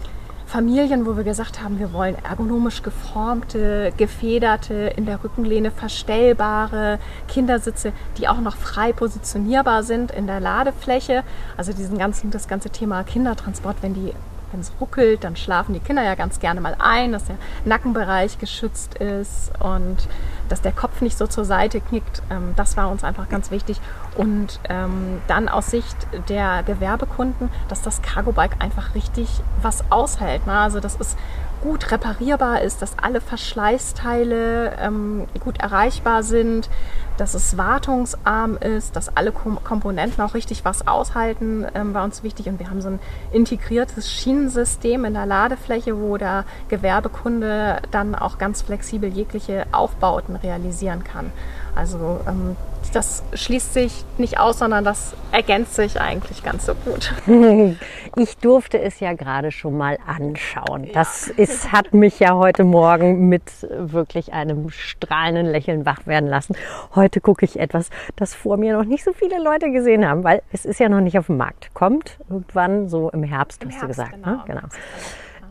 Familien, 0.47 1.07
wo 1.07 1.17
wir 1.17 1.23
gesagt 1.23 1.63
haben, 1.63 1.79
wir 1.79 1.93
wollen 1.93 2.17
ergonomisch 2.29 2.83
geformte, 2.83 3.93
gefederte, 3.97 4.75
in 4.97 5.07
der 5.07 5.23
Rückenlehne 5.23 5.71
verstellbare 5.71 6.99
Kindersitze, 7.29 7.93
die 8.19 8.27
auch 8.27 8.41
noch 8.41 8.57
frei 8.57 8.93
positionierbar 8.93 9.85
sind 9.85 10.11
in 10.11 10.27
der 10.27 10.41
Ladefläche. 10.41 11.23
Also 11.57 11.73
diesen 11.73 11.99
ganzen, 11.99 12.33
das 12.33 12.49
ganze 12.49 12.71
Thema 12.71 13.05
Kindertransport, 13.05 13.77
wenn 13.83 13.95
die 13.95 14.13
wenn 14.53 14.61
es 14.61 14.73
ruckelt, 14.81 15.23
dann 15.23 15.37
schlafen 15.37 15.75
die 15.75 15.79
Kinder 15.81 16.03
ja 16.03 16.17
ganz 16.17 16.41
gerne 16.41 16.61
mal 16.61 16.75
ein, 16.81 17.13
dass 17.13 17.27
der 17.27 17.37
Nackenbereich 17.65 18.39
geschützt 18.39 18.97
ist 18.97 19.53
und 19.61 20.09
dass 20.51 20.61
der 20.61 20.73
Kopf 20.73 21.01
nicht 21.01 21.17
so 21.17 21.27
zur 21.27 21.45
Seite 21.45 21.81
knickt. 21.81 22.23
Ähm, 22.31 22.53
das 22.57 22.77
war 22.77 22.91
uns 22.91 23.05
einfach 23.05 23.29
ganz 23.29 23.51
wichtig. 23.51 23.81
Und 24.17 24.61
ähm, 24.69 25.21
dann 25.29 25.49
aus 25.49 25.71
Sicht 25.71 25.97
der 26.29 26.63
Gewerbekunden, 26.65 27.49
dass 27.69 27.83
das 27.83 28.03
Cargo 28.03 28.33
Bike 28.33 28.57
einfach 28.59 28.95
richtig 28.95 29.43
was 29.63 29.85
aushält. 29.91 30.47
Ne? 30.47 30.53
Also 30.53 30.81
das 30.81 30.97
ist 30.97 31.17
gut 31.61 31.91
reparierbar 31.91 32.63
ist, 32.63 32.83
dass 32.83 32.99
alle 32.99 33.21
Verschleißteile 33.21 34.77
ähm, 34.81 35.27
gut 35.41 35.59
erreichbar 35.59 36.23
sind, 36.23 36.69
dass 37.17 37.35
es 37.35 37.59
wartungsarm 37.59 38.57
ist, 38.57 38.97
dass 38.97 39.15
alle 39.15 39.31
Kom 39.31 39.63
Komponenten 39.63 40.25
auch 40.25 40.35
richtig 40.35 40.65
was 40.65 40.87
aushalten, 40.87 41.67
ähm, 41.75 41.93
war 41.93 42.05
uns 42.05 42.23
wichtig. 42.23 42.49
Und 42.49 42.59
wir 42.59 42.71
haben 42.71 42.81
so 42.81 42.89
ein 42.89 42.99
integriertes 43.31 44.11
Schienensystem 44.11 45.05
in 45.05 45.15
der 45.15 45.27
Ladefläche, 45.27 46.01
wo 46.01 46.17
der 46.17 46.45
Gewerbekunde 46.69 47.83
dann 47.91 48.15
auch 48.15 48.39
ganz 48.39 48.63
flexibel 48.63 49.11
jegliche 49.11 49.67
Aufbauten 49.73 50.37
realisieren 50.37 51.05
kann. 51.05 51.31
Also 51.75 52.21
ähm, 52.27 52.57
das 52.93 53.23
schließt 53.35 53.75
sich 53.75 54.05
nicht 54.19 54.39
aus, 54.39 54.59
sondern 54.59 54.85
das 54.85 55.15
ergänzt 55.33 55.75
sich 55.75 56.01
eigentlich 56.01 56.43
ganz 56.43 56.67
so 56.67 56.75
gut. 56.75 57.13
Ich 58.17 58.37
durfte 58.39 58.81
es 58.81 58.99
ja 58.99 59.13
gerade 59.13 59.53
schon 59.53 59.79
mal 59.79 59.97
anschauen. 60.05 60.89
Das 60.93 61.29
ist, 61.29 61.71
hat 61.71 61.95
mich 61.95 62.19
ja 62.19 62.35
heute 62.35 62.65
Morgen 62.65 63.29
mit 63.29 63.43
wirklich 63.71 64.33
einem 64.33 64.69
strahlenden 64.71 65.47
Lächeln 65.47 65.87
wach 65.87 66.07
werden 66.07 66.29
lassen. 66.29 66.57
Heute 66.97 67.21
gucke 67.21 67.45
ich 67.45 67.61
etwas, 67.61 67.91
das 68.17 68.35
vor 68.35 68.57
mir 68.57 68.77
noch 68.77 68.85
nicht 68.85 69.05
so 69.05 69.13
viele 69.13 69.41
Leute 69.41 69.71
gesehen 69.71 70.07
haben, 70.07 70.25
weil 70.25 70.43
es 70.53 70.65
ist 70.65 70.81
ja 70.81 70.89
noch 70.89 71.01
nicht 71.01 71.19
auf 71.19 71.27
dem 71.27 71.37
Markt. 71.37 71.73
Kommt 71.73 72.19
irgendwann 72.29 72.89
so 72.89 73.11
im 73.11 73.23
Herbst, 73.23 73.63
Im 73.63 73.69
hast 73.69 73.81
Herbst, 73.81 73.99
du 73.99 74.03
gesagt. 74.03 74.13
Genau. 74.15 74.31
Ne? 74.31 74.43
genau. 74.47 74.63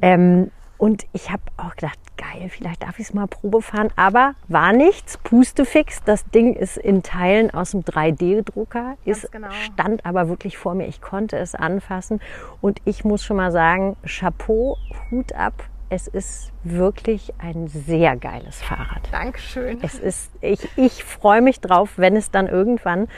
Ähm, 0.01 0.51
und 0.79 1.05
ich 1.11 1.29
habe 1.29 1.43
auch 1.57 1.75
gedacht, 1.75 1.99
geil, 2.15 2.47
vielleicht 2.49 2.83
darf 2.83 2.99
ich 2.99 3.07
es 3.07 3.13
mal 3.13 3.27
Probe 3.27 3.61
fahren. 3.61 3.89
Aber 3.97 4.33
war 4.47 4.71
nichts, 4.71 5.17
pustefix. 5.17 6.01
Das 6.05 6.23
Ding 6.31 6.55
ist 6.55 6.77
in 6.77 7.03
Teilen 7.03 7.51
aus 7.51 7.71
dem 7.71 7.81
3D-Drucker, 7.81 8.95
genau. 9.29 9.49
stand 9.51 10.05
aber 10.05 10.29
wirklich 10.29 10.57
vor 10.57 10.75
mir. 10.75 10.87
Ich 10.87 11.01
konnte 11.01 11.37
es 11.37 11.53
anfassen. 11.53 12.21
Und 12.61 12.79
ich 12.85 13.03
muss 13.03 13.25
schon 13.25 13.35
mal 13.35 13.51
sagen, 13.51 13.97
Chapeau, 14.05 14.77
Hut 15.11 15.33
ab. 15.33 15.65
Es 15.89 16.07
ist 16.07 16.53
wirklich 16.63 17.33
ein 17.39 17.67
sehr 17.67 18.15
geiles 18.15 18.61
Fahrrad. 18.61 19.01
Dankeschön. 19.11 19.79
Es 19.81 19.95
ist, 19.95 20.31
ich, 20.39 20.65
ich 20.77 21.03
freue 21.03 21.41
mich 21.41 21.59
drauf, 21.59 21.97
wenn 21.97 22.15
es 22.15 22.31
dann 22.31 22.47
irgendwann 22.47 23.09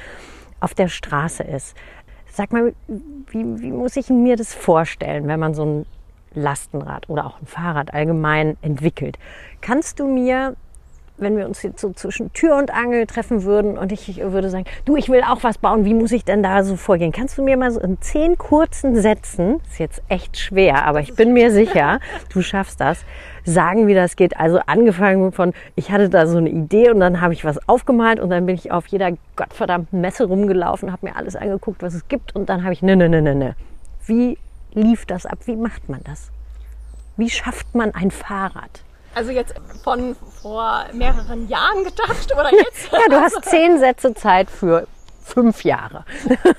auf 0.62 0.74
der 0.74 0.88
Straße 0.88 1.44
ist. 1.44 1.78
Sag 2.32 2.54
mal, 2.54 2.74
wie, 2.88 3.62
wie 3.62 3.72
muss 3.72 3.98
ich 3.98 4.10
mir 4.10 4.36
das 4.36 4.56
vorstellen, 4.56 5.28
wenn 5.28 5.40
man 5.40 5.54
so 5.54 5.64
ein 5.64 5.86
Lastenrad 6.34 7.10
oder 7.10 7.26
auch 7.26 7.42
ein 7.42 7.46
Fahrrad 7.46 7.94
allgemein 7.94 8.58
entwickelt. 8.62 9.18
Kannst 9.62 10.00
du 10.00 10.08
mir, 10.08 10.56
wenn 11.18 11.38
wir 11.38 11.46
uns 11.46 11.62
jetzt 11.62 11.82
so 11.82 11.92
zwischen 11.92 12.34
Tür 12.34 12.58
und 12.58 12.74
Angel 12.74 13.06
treffen 13.06 13.44
würden 13.44 13.78
und 13.78 13.92
ich 13.92 14.18
würde 14.18 14.50
sagen, 14.50 14.66
du, 14.86 14.96
ich 14.96 15.10
will 15.10 15.22
auch 15.22 15.44
was 15.44 15.58
bauen, 15.58 15.86
wie 15.86 15.94
muss 15.94 16.12
ich 16.12 16.26
denn 16.26 16.42
da 16.42 16.64
so 16.64 16.76
vorgehen? 16.76 17.12
Kannst 17.12 17.38
du 17.38 17.44
mir 17.44 17.58
mal 17.58 17.72
so 17.72 17.80
in 17.80 18.02
zehn 18.02 18.38
kurzen 18.38 18.96
Sätzen, 18.96 19.62
ist 19.70 19.80
jetzt 19.80 20.02
echt 20.08 20.38
schwer, 20.38 20.86
aber 20.86 21.02
ich 21.02 21.16
bin 21.16 21.34
mir 21.34 21.52
sicher, 21.52 22.00
du 22.34 22.42
schaffst 22.42 22.80
das, 22.80 23.06
sagen, 23.44 23.88
wie 23.88 23.94
das 23.94 24.16
geht. 24.16 24.38
Also 24.38 24.60
angefangen 24.66 25.32
von, 25.32 25.54
ich 25.76 25.92
hatte 25.92 26.10
da 26.10 26.28
so 26.28 26.38
eine 26.38 26.50
Idee 26.50 26.92
und 26.92 27.00
dann 27.00 27.22
habe 27.22 27.34
ich 27.34 27.44
was 27.44 27.68
aufgemalt 27.68 28.20
und 28.20 28.30
dann 28.30 28.46
bin 28.46 28.56
ich 28.56 28.72
auf 28.72 28.88
jeder 28.88 29.12
gottverdammten 29.36 30.00
Messe 30.00 30.26
rumgelaufen, 30.26 30.92
habe 30.92 31.08
mir 31.08 31.16
alles 31.16 31.36
angeguckt, 31.36 31.82
was 31.82 31.94
es 31.94 32.08
gibt 32.08 32.36
und 32.36 32.50
dann 32.50 32.64
habe 32.64 32.74
ich, 32.74 32.82
ne, 32.82 32.96
ne, 32.96 33.10
ne, 33.10 33.22
ne, 33.22 33.36
ne. 33.36 33.56
Wie 34.06 34.38
lief 34.74 35.06
das 35.06 35.26
ab? 35.26 35.40
Wie 35.46 35.56
macht 35.56 35.90
man 35.90 36.02
das? 36.04 36.30
Wie 37.18 37.30
schafft 37.30 37.76
man 37.76 37.94
ein 37.94 38.12
Fahrrad? 38.12 38.82
Also 39.14 39.32
jetzt 39.32 39.54
von 39.84 40.16
vor 40.42 40.86
mehreren 40.94 41.48
Jahren 41.50 41.84
gedacht 41.84 42.32
oder 42.34 42.52
jetzt? 42.54 42.92
ja, 42.92 43.10
du 43.10 43.16
hast 43.20 43.44
zehn 43.46 43.78
Sätze 43.80 44.14
Zeit 44.14 44.50
für 44.50 44.88
fünf 45.24 45.64
Jahre. 45.64 46.04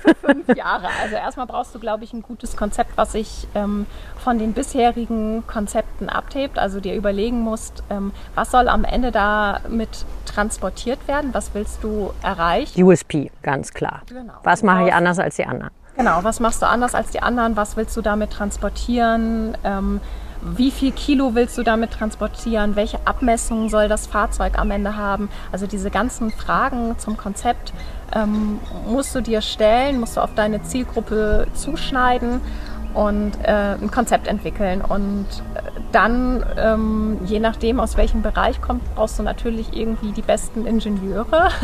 für 0.00 0.14
fünf 0.14 0.56
Jahre. 0.56 0.88
Also 1.02 1.16
erstmal 1.16 1.46
brauchst 1.46 1.74
du, 1.74 1.78
glaube 1.78 2.04
ich, 2.04 2.12
ein 2.12 2.22
gutes 2.22 2.56
Konzept, 2.56 2.92
was 2.96 3.12
sich 3.12 3.48
ähm, 3.54 3.86
von 4.22 4.38
den 4.38 4.52
bisherigen 4.52 5.44
Konzepten 5.46 6.08
abhebt. 6.08 6.58
Also 6.58 6.80
dir 6.80 6.94
überlegen 6.94 7.40
musst, 7.40 7.82
ähm, 7.90 8.12
was 8.34 8.50
soll 8.50 8.68
am 8.68 8.84
Ende 8.84 9.12
damit 9.12 10.04
transportiert 10.26 11.06
werden? 11.08 11.34
Was 11.34 11.54
willst 11.54 11.82
du 11.82 12.12
erreichen? 12.22 12.82
USP, 12.82 13.30
ganz 13.42 13.72
klar. 13.72 14.02
Genau. 14.08 14.34
Was 14.44 14.62
mache 14.62 14.86
ich 14.88 14.94
anders 14.94 15.18
als 15.18 15.36
die 15.36 15.44
anderen? 15.44 15.72
Genau, 15.96 16.24
was 16.24 16.40
machst 16.40 16.62
du 16.62 16.66
anders 16.66 16.94
als 16.94 17.10
die 17.10 17.22
anderen? 17.22 17.56
Was 17.56 17.76
willst 17.76 17.96
du 17.96 18.02
damit 18.02 18.30
transportieren? 18.30 19.56
Ähm, 19.62 20.00
wie 20.40 20.70
viel 20.70 20.90
Kilo 20.90 21.34
willst 21.34 21.56
du 21.56 21.62
damit 21.62 21.92
transportieren? 21.92 22.74
Welche 22.74 22.98
Abmessungen 23.06 23.68
soll 23.68 23.88
das 23.88 24.06
Fahrzeug 24.06 24.58
am 24.58 24.70
Ende 24.70 24.96
haben? 24.96 25.28
Also 25.52 25.66
diese 25.66 25.90
ganzen 25.90 26.32
Fragen 26.32 26.98
zum 26.98 27.16
Konzept 27.16 27.72
ähm, 28.12 28.58
musst 28.86 29.14
du 29.14 29.20
dir 29.20 29.40
stellen, 29.40 30.00
musst 30.00 30.16
du 30.16 30.20
auf 30.20 30.34
deine 30.34 30.62
Zielgruppe 30.62 31.46
zuschneiden 31.54 32.40
und 32.94 33.32
äh, 33.42 33.74
ein 33.80 33.90
Konzept 33.90 34.26
entwickeln. 34.26 34.80
Und 34.80 35.26
äh, 35.54 35.62
dann, 35.92 36.44
ähm, 36.56 37.18
je 37.24 37.40
nachdem, 37.40 37.80
aus 37.80 37.96
welchem 37.96 38.22
Bereich 38.22 38.60
kommt, 38.60 38.82
brauchst 38.94 39.18
du 39.18 39.22
natürlich 39.22 39.76
irgendwie 39.76 40.12
die 40.12 40.22
besten 40.22 40.66
Ingenieure. 40.66 41.48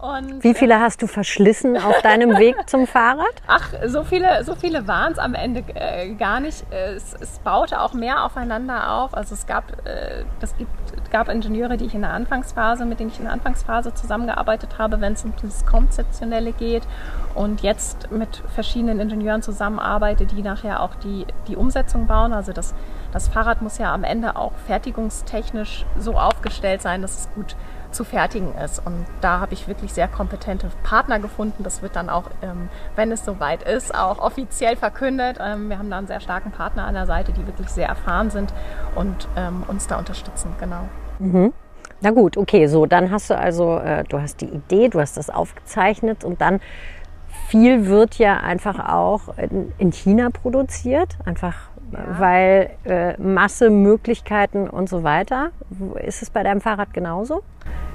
Und, 0.00 0.42
Wie 0.42 0.54
viele 0.54 0.80
hast 0.80 1.02
du 1.02 1.06
verschlissen 1.06 1.76
auf 1.76 2.00
deinem 2.02 2.38
Weg 2.38 2.68
zum 2.68 2.86
Fahrrad? 2.86 3.26
Ach, 3.46 3.72
so 3.86 4.02
viele, 4.02 4.42
so 4.44 4.54
viele 4.54 4.88
waren 4.88 5.12
es 5.12 5.18
am 5.18 5.34
Ende 5.34 5.62
äh, 5.74 6.14
gar 6.14 6.40
nicht. 6.40 6.64
Es, 6.70 7.14
es, 7.20 7.38
baute 7.40 7.80
auch 7.80 7.92
mehr 7.92 8.24
aufeinander 8.24 8.90
auf. 8.90 9.14
Also 9.14 9.34
es 9.34 9.46
gab, 9.46 9.86
äh, 9.86 10.24
das 10.40 10.56
gibt, 10.56 10.70
gab 11.10 11.28
Ingenieure, 11.28 11.76
die 11.76 11.86
ich 11.86 11.94
in 11.94 12.02
der 12.02 12.12
Anfangsphase, 12.12 12.84
mit 12.84 13.00
denen 13.00 13.10
ich 13.10 13.18
in 13.18 13.24
der 13.24 13.32
Anfangsphase 13.32 13.94
zusammengearbeitet 13.94 14.78
habe, 14.78 15.00
wenn 15.00 15.12
es 15.12 15.24
um 15.24 15.32
das 15.40 15.66
Konzeptionelle 15.66 16.52
geht. 16.52 16.82
Und 17.34 17.62
jetzt 17.62 18.10
mit 18.10 18.42
verschiedenen 18.54 19.00
Ingenieuren 19.00 19.42
zusammenarbeite, 19.42 20.26
die 20.26 20.42
nachher 20.42 20.82
auch 20.82 20.94
die, 20.96 21.26
die 21.48 21.56
Umsetzung 21.56 22.06
bauen. 22.06 22.32
Also 22.32 22.52
das, 22.52 22.74
das 23.12 23.28
Fahrrad 23.28 23.62
muss 23.62 23.78
ja 23.78 23.92
am 23.92 24.04
Ende 24.04 24.36
auch 24.36 24.52
fertigungstechnisch 24.66 25.86
so 25.98 26.18
aufgestellt 26.18 26.82
sein, 26.82 27.02
dass 27.02 27.18
es 27.18 27.28
gut 27.34 27.56
zu 27.90 28.04
fertigen 28.04 28.54
ist. 28.56 28.84
Und 28.84 29.04
da 29.20 29.40
habe 29.40 29.54
ich 29.54 29.68
wirklich 29.68 29.92
sehr 29.92 30.08
kompetente 30.08 30.68
Partner 30.82 31.18
gefunden. 31.18 31.62
Das 31.62 31.82
wird 31.82 31.96
dann 31.96 32.10
auch, 32.10 32.24
ähm, 32.42 32.68
wenn 32.96 33.12
es 33.12 33.24
soweit 33.24 33.62
ist, 33.62 33.94
auch 33.94 34.18
offiziell 34.18 34.76
verkündet. 34.76 35.38
Ähm, 35.40 35.68
wir 35.68 35.78
haben 35.78 35.90
da 35.90 35.98
einen 35.98 36.06
sehr 36.06 36.20
starken 36.20 36.50
Partner 36.50 36.84
an 36.84 36.94
der 36.94 37.06
Seite, 37.06 37.32
die 37.32 37.46
wirklich 37.46 37.68
sehr 37.68 37.88
erfahren 37.88 38.30
sind 38.30 38.52
und 38.94 39.28
ähm, 39.36 39.62
uns 39.68 39.86
da 39.86 39.98
unterstützen. 39.98 40.54
Genau. 40.58 40.88
Mhm. 41.18 41.52
Na 42.00 42.10
gut, 42.10 42.36
okay, 42.36 42.66
so 42.66 42.84
dann 42.84 43.12
hast 43.12 43.30
du 43.30 43.38
also, 43.38 43.78
äh, 43.78 44.02
du 44.04 44.20
hast 44.20 44.40
die 44.40 44.46
Idee, 44.46 44.88
du 44.88 45.00
hast 45.00 45.16
das 45.16 45.30
aufgezeichnet 45.30 46.24
und 46.24 46.40
dann 46.40 46.60
viel 47.52 47.86
wird 47.86 48.14
ja 48.14 48.38
einfach 48.38 48.78
auch 48.88 49.36
in, 49.36 49.72
in 49.76 49.92
China 49.92 50.30
produziert, 50.30 51.18
einfach 51.26 51.54
ja. 51.92 51.98
weil 52.18 52.70
äh, 52.84 53.20
Masse, 53.20 53.68
Möglichkeiten 53.68 54.70
und 54.70 54.88
so 54.88 55.02
weiter. 55.02 55.50
Ist 56.02 56.22
es 56.22 56.30
bei 56.30 56.42
deinem 56.42 56.62
Fahrrad 56.62 56.94
genauso? 56.94 57.42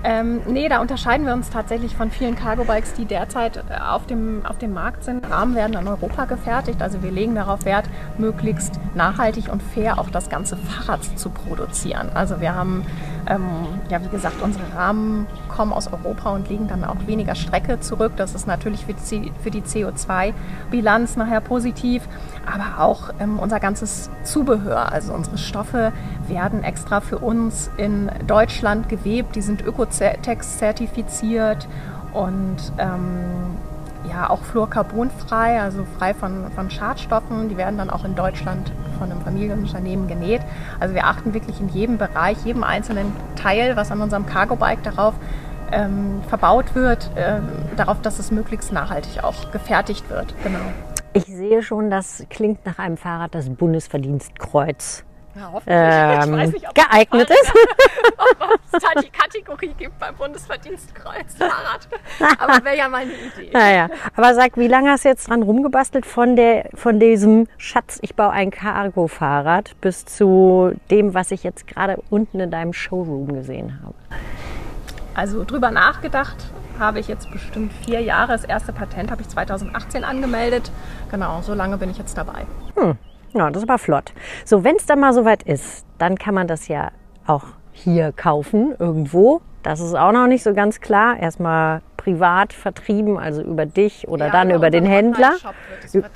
Ähm, 0.04 0.42
nee, 0.48 0.70
da 0.70 0.80
unterscheiden 0.80 1.26
wir 1.26 1.34
uns 1.34 1.50
tatsächlich 1.50 1.96
von 1.96 2.12
vielen 2.12 2.36
Cargo-Bikes, 2.36 2.94
die 2.94 3.06
derzeit 3.06 3.58
äh, 3.58 3.82
auf 3.82 4.06
dem, 4.06 4.46
auf 4.46 4.60
dem 4.60 4.74
Markt 4.74 5.04
sind. 5.04 5.28
Rahmen 5.28 5.56
werden 5.56 5.76
in 5.76 5.88
Europa 5.88 6.26
gefertigt. 6.26 6.84
Also 6.84 7.02
wir 7.02 7.10
legen 7.10 7.34
darauf 7.34 7.66
Wert, 7.66 7.86
möglichst 8.20 8.80
nachhaltig 8.96 9.52
und 9.52 9.62
fair 9.62 10.00
auch 10.00 10.10
das 10.10 10.30
ganze 10.30 10.58
Fahrrad 10.58 11.04
zu 11.18 11.30
produzieren. 11.30 12.10
Also 12.14 12.42
wir 12.42 12.56
haben, 12.56 12.86
ähm, 13.28 13.44
ja 13.90 14.04
wie 14.04 14.10
gesagt, 14.10 14.42
unsere 14.42 14.66
Rahmen 14.76 15.28
kommen 15.50 15.74
aus 15.74 15.92
Europa 15.92 16.32
und 16.32 16.50
legen 16.50 16.68
dann 16.68 16.84
auch 16.84 17.08
weniger 17.08 17.36
Strecke 17.36 17.80
zurück. 17.80 18.14
Das 18.18 18.36
ist 18.36 18.48
natürlich 18.48 18.86
für 18.86 18.94
die, 18.94 19.32
für 19.42 19.52
die 19.52 19.62
CO2-Bilanz 19.62 21.16
nachher 21.16 21.42
positiv. 21.42 22.08
Aber 22.46 22.84
auch 22.84 23.14
ähm, 23.20 23.40
unser 23.40 23.60
ganzes 23.60 24.10
Zubehör, 24.24 24.92
also 24.92 25.14
unsere 25.14 25.38
Stoffe 25.38 25.92
werden 26.28 26.64
extra 26.64 27.02
für 27.02 27.20
uns 27.20 27.70
in 27.78 28.10
Deutschland 28.26 28.90
gewebt. 28.90 29.36
Die 29.36 29.42
sind 29.42 29.62
Ökotex 29.62 30.58
zertifiziert 30.58 31.68
und 32.14 32.58
ähm, 32.78 33.58
ja 34.10 34.30
auch 34.30 34.42
fluorcarbonfrei, 34.42 35.62
also 35.62 35.86
frei 35.98 36.14
von, 36.14 36.52
von 36.52 36.70
Schadstoffen. 36.70 37.50
Die 37.50 37.58
werden 37.58 37.78
dann 37.78 37.90
auch 37.90 38.06
in 38.06 38.16
Deutschland 38.16 38.72
von 38.98 39.12
einem 39.12 39.22
Familienunternehmen 39.22 40.08
genäht. 40.08 40.42
Also 40.80 40.94
wir 40.96 41.06
achten 41.06 41.34
wirklich 41.34 41.60
in 41.60 41.70
jedem 41.70 41.98
Bereich, 41.98 42.38
jedem 42.46 42.64
einzelnen 42.64 43.14
Teil, 43.36 43.76
was 43.76 43.92
an 43.92 44.02
unserem 44.02 44.26
Cargo-Bike 44.26 44.84
darauf 44.84 45.14
ähm, 45.72 46.22
verbaut 46.28 46.76
wird, 46.76 47.12
äh, 47.16 47.40
darauf, 47.76 48.02
dass 48.02 48.20
es 48.20 48.32
möglichst 48.32 48.72
nachhaltig 48.72 49.24
auch 49.24 49.52
gefertigt 49.52 50.10
wird. 50.10 50.34
Genau. 50.44 50.60
Ich 51.14 51.26
sehe 51.26 51.64
schon, 51.64 51.90
das 51.90 52.26
klingt 52.30 52.66
nach 52.66 52.80
einem 52.80 52.98
Fahrrad, 52.98 53.34
das 53.34 53.50
Bundesverdienstkreuz 53.50 55.04
ja, 55.66 56.24
ähm, 56.24 56.36
nicht, 56.36 56.66
geeignet 56.74 57.30
ist. 57.30 57.54
ob 58.40 58.60
es 58.72 58.72
da 58.72 59.02
die 59.02 59.10
Kategorie 59.10 59.74
gibt 59.78 59.98
beim 60.00 60.16
Bundesverdienstkreuz 60.16 61.36
Fahrrad. 61.38 61.88
Aber 62.40 62.64
wäre 62.64 62.78
ja 62.78 62.90
mal 62.90 63.02
eine 63.02 63.14
Idee. 63.14 63.52
Naja, 63.54 63.90
aber 64.16 64.34
sag, 64.34 64.58
wie 64.58 64.68
lange 64.68 64.92
hast 64.92 65.06
du 65.06 65.10
jetzt 65.10 65.30
dran 65.30 65.44
rumgebastelt 65.44 66.06
von, 66.06 66.36
der, 66.36 66.70
von 66.74 67.00
diesem 67.00 67.48
Schatz, 67.58 68.00
ich 68.02 68.16
baue 68.16 68.32
ein 68.32 68.52
Cargo-Fahrrad 68.52 69.80
bis 69.82 70.06
zu 70.06 70.74
dem, 70.92 71.14
was 71.14 71.32
ich 71.32 71.44
jetzt 71.44 71.68
gerade 71.68 72.02
unten 72.10 72.40
in 72.40 72.52
deinem 72.52 72.74
Showroom 72.74 73.34
gesehen 73.34 73.80
habe? 73.84 73.96
Also 75.14 75.44
drüber 75.44 75.72
nachgedacht 75.72 76.38
habe 76.80 77.00
ich 77.00 77.08
jetzt 77.08 77.32
bestimmt 77.32 77.74
vier 77.86 78.02
Jahre. 78.02 78.34
Das 78.34 78.44
erste 78.44 78.72
Patent 78.72 79.12
habe 79.12 79.22
ich 79.22 79.30
2018 79.30 80.04
angemeldet. 80.04 80.72
Genau, 81.10 81.42
so 81.42 81.54
lange 81.54 81.78
bin 81.78 81.90
ich 81.90 81.98
jetzt 81.98 82.18
dabei. 82.18 82.46
Hm. 82.76 82.98
Ja, 83.34 83.50
das 83.50 83.64
ist 83.64 83.70
aber 83.70 83.78
flott. 83.78 84.14
So, 84.46 84.64
wenn 84.64 84.76
es 84.76 84.86
dann 84.86 85.00
mal 85.00 85.14
soweit 85.14 85.44
ist, 85.44 85.86
dann 85.98 86.18
kann 86.18 86.34
man 86.34 86.48
das 86.48 86.68
ja 86.68 86.92
auch 87.26 87.44
hier 87.72 88.12
kaufen, 88.12 88.74
irgendwo. 88.80 89.42
Das 89.64 89.80
ist 89.80 89.96
auch 89.96 90.12
noch 90.12 90.28
nicht 90.28 90.44
so 90.44 90.54
ganz 90.54 90.80
klar. 90.80 91.20
Erstmal 91.20 91.82
privat 92.08 92.54
vertrieben, 92.54 93.18
also 93.18 93.42
über 93.42 93.66
dich 93.66 94.08
oder 94.08 94.28
ja, 94.28 94.32
dann 94.32 94.52
über 94.52 94.70
den 94.70 94.86
Händler. 94.86 95.34
Genau. 95.92 96.08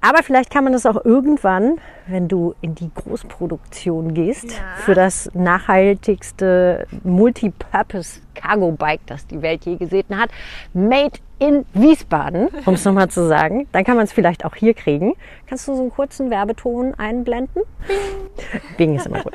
Aber 0.00 0.24
vielleicht 0.24 0.50
kann 0.50 0.64
man 0.64 0.72
das 0.72 0.86
auch 0.86 1.04
irgendwann, 1.04 1.78
wenn 2.08 2.26
du 2.26 2.56
in 2.60 2.74
die 2.74 2.90
Großproduktion 2.92 4.12
gehst, 4.12 4.50
ja. 4.50 4.58
für 4.78 4.94
das 4.94 5.30
nachhaltigste 5.32 6.84
Multipurpose 7.04 8.22
Cargo 8.34 8.72
Bike, 8.72 9.02
das 9.06 9.24
die 9.28 9.40
Welt 9.40 9.64
je 9.66 9.76
gesehen 9.76 10.18
hat, 10.18 10.30
made 10.72 11.20
in 11.38 11.64
Wiesbaden, 11.74 12.48
um 12.66 12.74
es 12.74 12.84
nochmal 12.84 13.08
zu 13.08 13.28
sagen. 13.28 13.68
Dann 13.70 13.84
kann 13.84 13.94
man 13.94 14.06
es 14.06 14.12
vielleicht 14.12 14.44
auch 14.44 14.56
hier 14.56 14.74
kriegen. 14.74 15.14
Kannst 15.46 15.68
du 15.68 15.76
so 15.76 15.82
einen 15.82 15.92
kurzen 15.92 16.30
Werbeton 16.30 16.94
einblenden? 16.94 17.62
Bing, 17.86 18.60
Bing 18.76 18.96
ist 18.96 19.06
immer 19.06 19.22
gut. 19.22 19.34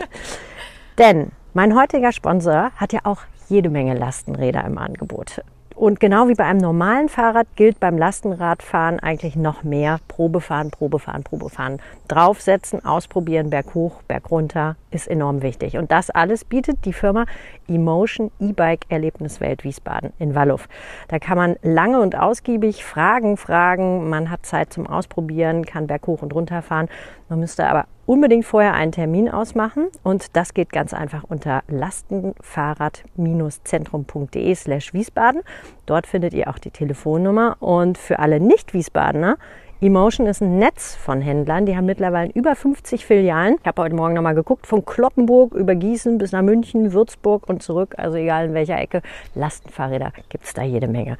Denn 0.98 1.32
mein 1.54 1.74
heutiger 1.74 2.12
Sponsor 2.12 2.72
hat 2.76 2.91
ja 2.91 3.00
auch 3.06 3.22
jede 3.48 3.70
Menge 3.70 3.93
Lastenräder 3.93 4.65
im 4.65 4.78
Angebot. 4.78 5.41
Und 5.76 6.00
genau 6.00 6.30
wie 6.30 6.36
bei 6.36 6.46
einem 6.46 6.62
normalen 6.62 7.10
Fahrrad 7.10 7.48
gilt 7.58 7.82
beim 7.82 7.98
Lastenradfahren 7.98 9.02
eigentlich 9.02 9.36
noch 9.36 9.64
mehr. 9.64 10.00
Probefahren, 10.08 10.72
Probefahren, 10.72 11.24
Probefahren. 11.24 11.82
Draufsetzen, 12.08 12.86
ausprobieren, 12.86 13.50
Berg 13.50 13.74
hoch, 13.74 14.02
Berg 14.08 14.32
runter 14.32 14.78
ist 14.92 15.08
enorm 15.08 15.42
wichtig. 15.42 15.78
Und 15.78 15.92
das 15.92 16.10
alles 16.10 16.46
bietet 16.46 16.86
die 16.86 16.94
Firma 16.94 17.26
Emotion 17.68 18.32
E-Bike 18.40 18.86
Erlebniswelt 18.88 19.66
Wiesbaden 19.66 20.14
in 20.18 20.34
Walluff. 20.34 20.70
Da 21.10 21.20
kann 21.20 21.38
man 21.38 21.58
lange 21.62 22.00
und 22.00 22.18
ausgiebig 22.18 22.86
Fragen 22.86 23.36
fragen. 23.36 24.10
Man 24.10 24.32
hat 24.32 24.46
Zeit 24.46 24.72
zum 24.72 24.88
Ausprobieren, 24.88 25.66
kann 25.66 25.88
Berg 25.88 26.08
hoch 26.08 26.22
und 26.22 26.34
runter 26.34 26.62
fahren. 26.62 26.88
Man 27.28 27.40
müsste 27.40 27.66
aber 27.66 27.86
unbedingt 28.06 28.46
vorher 28.46 28.76
einen 28.76 28.92
Termin 28.92 29.30
ausmachen 29.30 29.88
und 30.04 30.36
das 30.36 30.54
geht 30.54 30.72
ganz 30.72 30.94
einfach 30.94 31.24
unter 31.24 31.64
lastenfahrrad-zentrum.de 31.68 34.54
slash 34.54 34.94
Wiesbaden. 34.94 35.42
Dort 35.88 36.06
findet 36.06 36.36
ihr 36.36 36.48
auch 36.50 36.60
die 36.60 36.70
Telefonnummer 36.70 37.58
und 37.60 37.98
für 37.98 38.20
alle 38.20 38.40
Nicht-Wiesbadener 38.40 39.38
Emotion 39.82 40.26
ist 40.26 40.42
ein 40.42 40.58
Netz 40.58 40.96
von 40.96 41.22
Händlern. 41.22 41.66
Die 41.66 41.76
haben 41.76 41.86
mittlerweile 41.86 42.32
über 42.32 42.56
50 42.56 43.06
Filialen. 43.06 43.58
Ich 43.60 43.68
habe 43.68 43.82
heute 43.82 43.96
Morgen 43.96 44.14
nochmal 44.14 44.34
geguckt, 44.34 44.68
von 44.68 44.86
Kloppenburg 44.86 45.54
über 45.54 45.76
Gießen 45.76 46.18
bis 46.18 46.32
nach 46.32 46.44
München, 46.44 46.94
Würzburg 46.94 47.50
und 47.50 47.62
zurück. 47.62 47.94
Also 47.98 48.18
egal 48.18 48.46
in 48.46 48.54
welcher 48.54 48.80
Ecke. 48.80 49.02
Lastenfahrräder 49.34 50.14
gibt 50.30 50.46
es 50.46 50.54
da 50.54 50.64
jede 50.64 50.88
Menge 50.88 51.18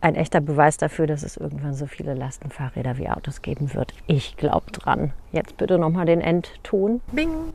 ein 0.00 0.14
echter 0.14 0.40
Beweis 0.40 0.76
dafür, 0.76 1.06
dass 1.06 1.22
es 1.22 1.36
irgendwann 1.36 1.74
so 1.74 1.86
viele 1.86 2.14
Lastenfahrräder 2.14 2.96
wie 2.98 3.08
Autos 3.08 3.42
geben 3.42 3.74
wird. 3.74 3.92
Ich 4.06 4.36
glaube 4.36 4.70
dran. 4.72 5.12
Jetzt 5.32 5.56
bitte 5.56 5.78
nochmal 5.78 6.06
den 6.06 6.20
Endton. 6.20 7.00
Bing. 7.12 7.52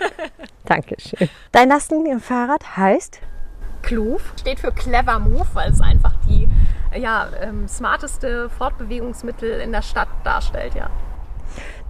Dankeschön. 0.64 1.28
Dein 1.52 1.68
Lastenfahrrad 1.68 2.76
heißt? 2.76 3.20
Kloof. 3.82 4.32
Steht 4.40 4.60
für 4.60 4.72
Clever 4.72 5.18
Move, 5.18 5.46
weil 5.54 5.70
es 5.70 5.80
einfach 5.80 6.14
die 6.28 6.48
ja, 6.98 7.28
ähm, 7.40 7.68
smarteste 7.68 8.48
Fortbewegungsmittel 8.50 9.60
in 9.60 9.72
der 9.72 9.82
Stadt 9.82 10.08
darstellt, 10.24 10.74
ja. 10.74 10.90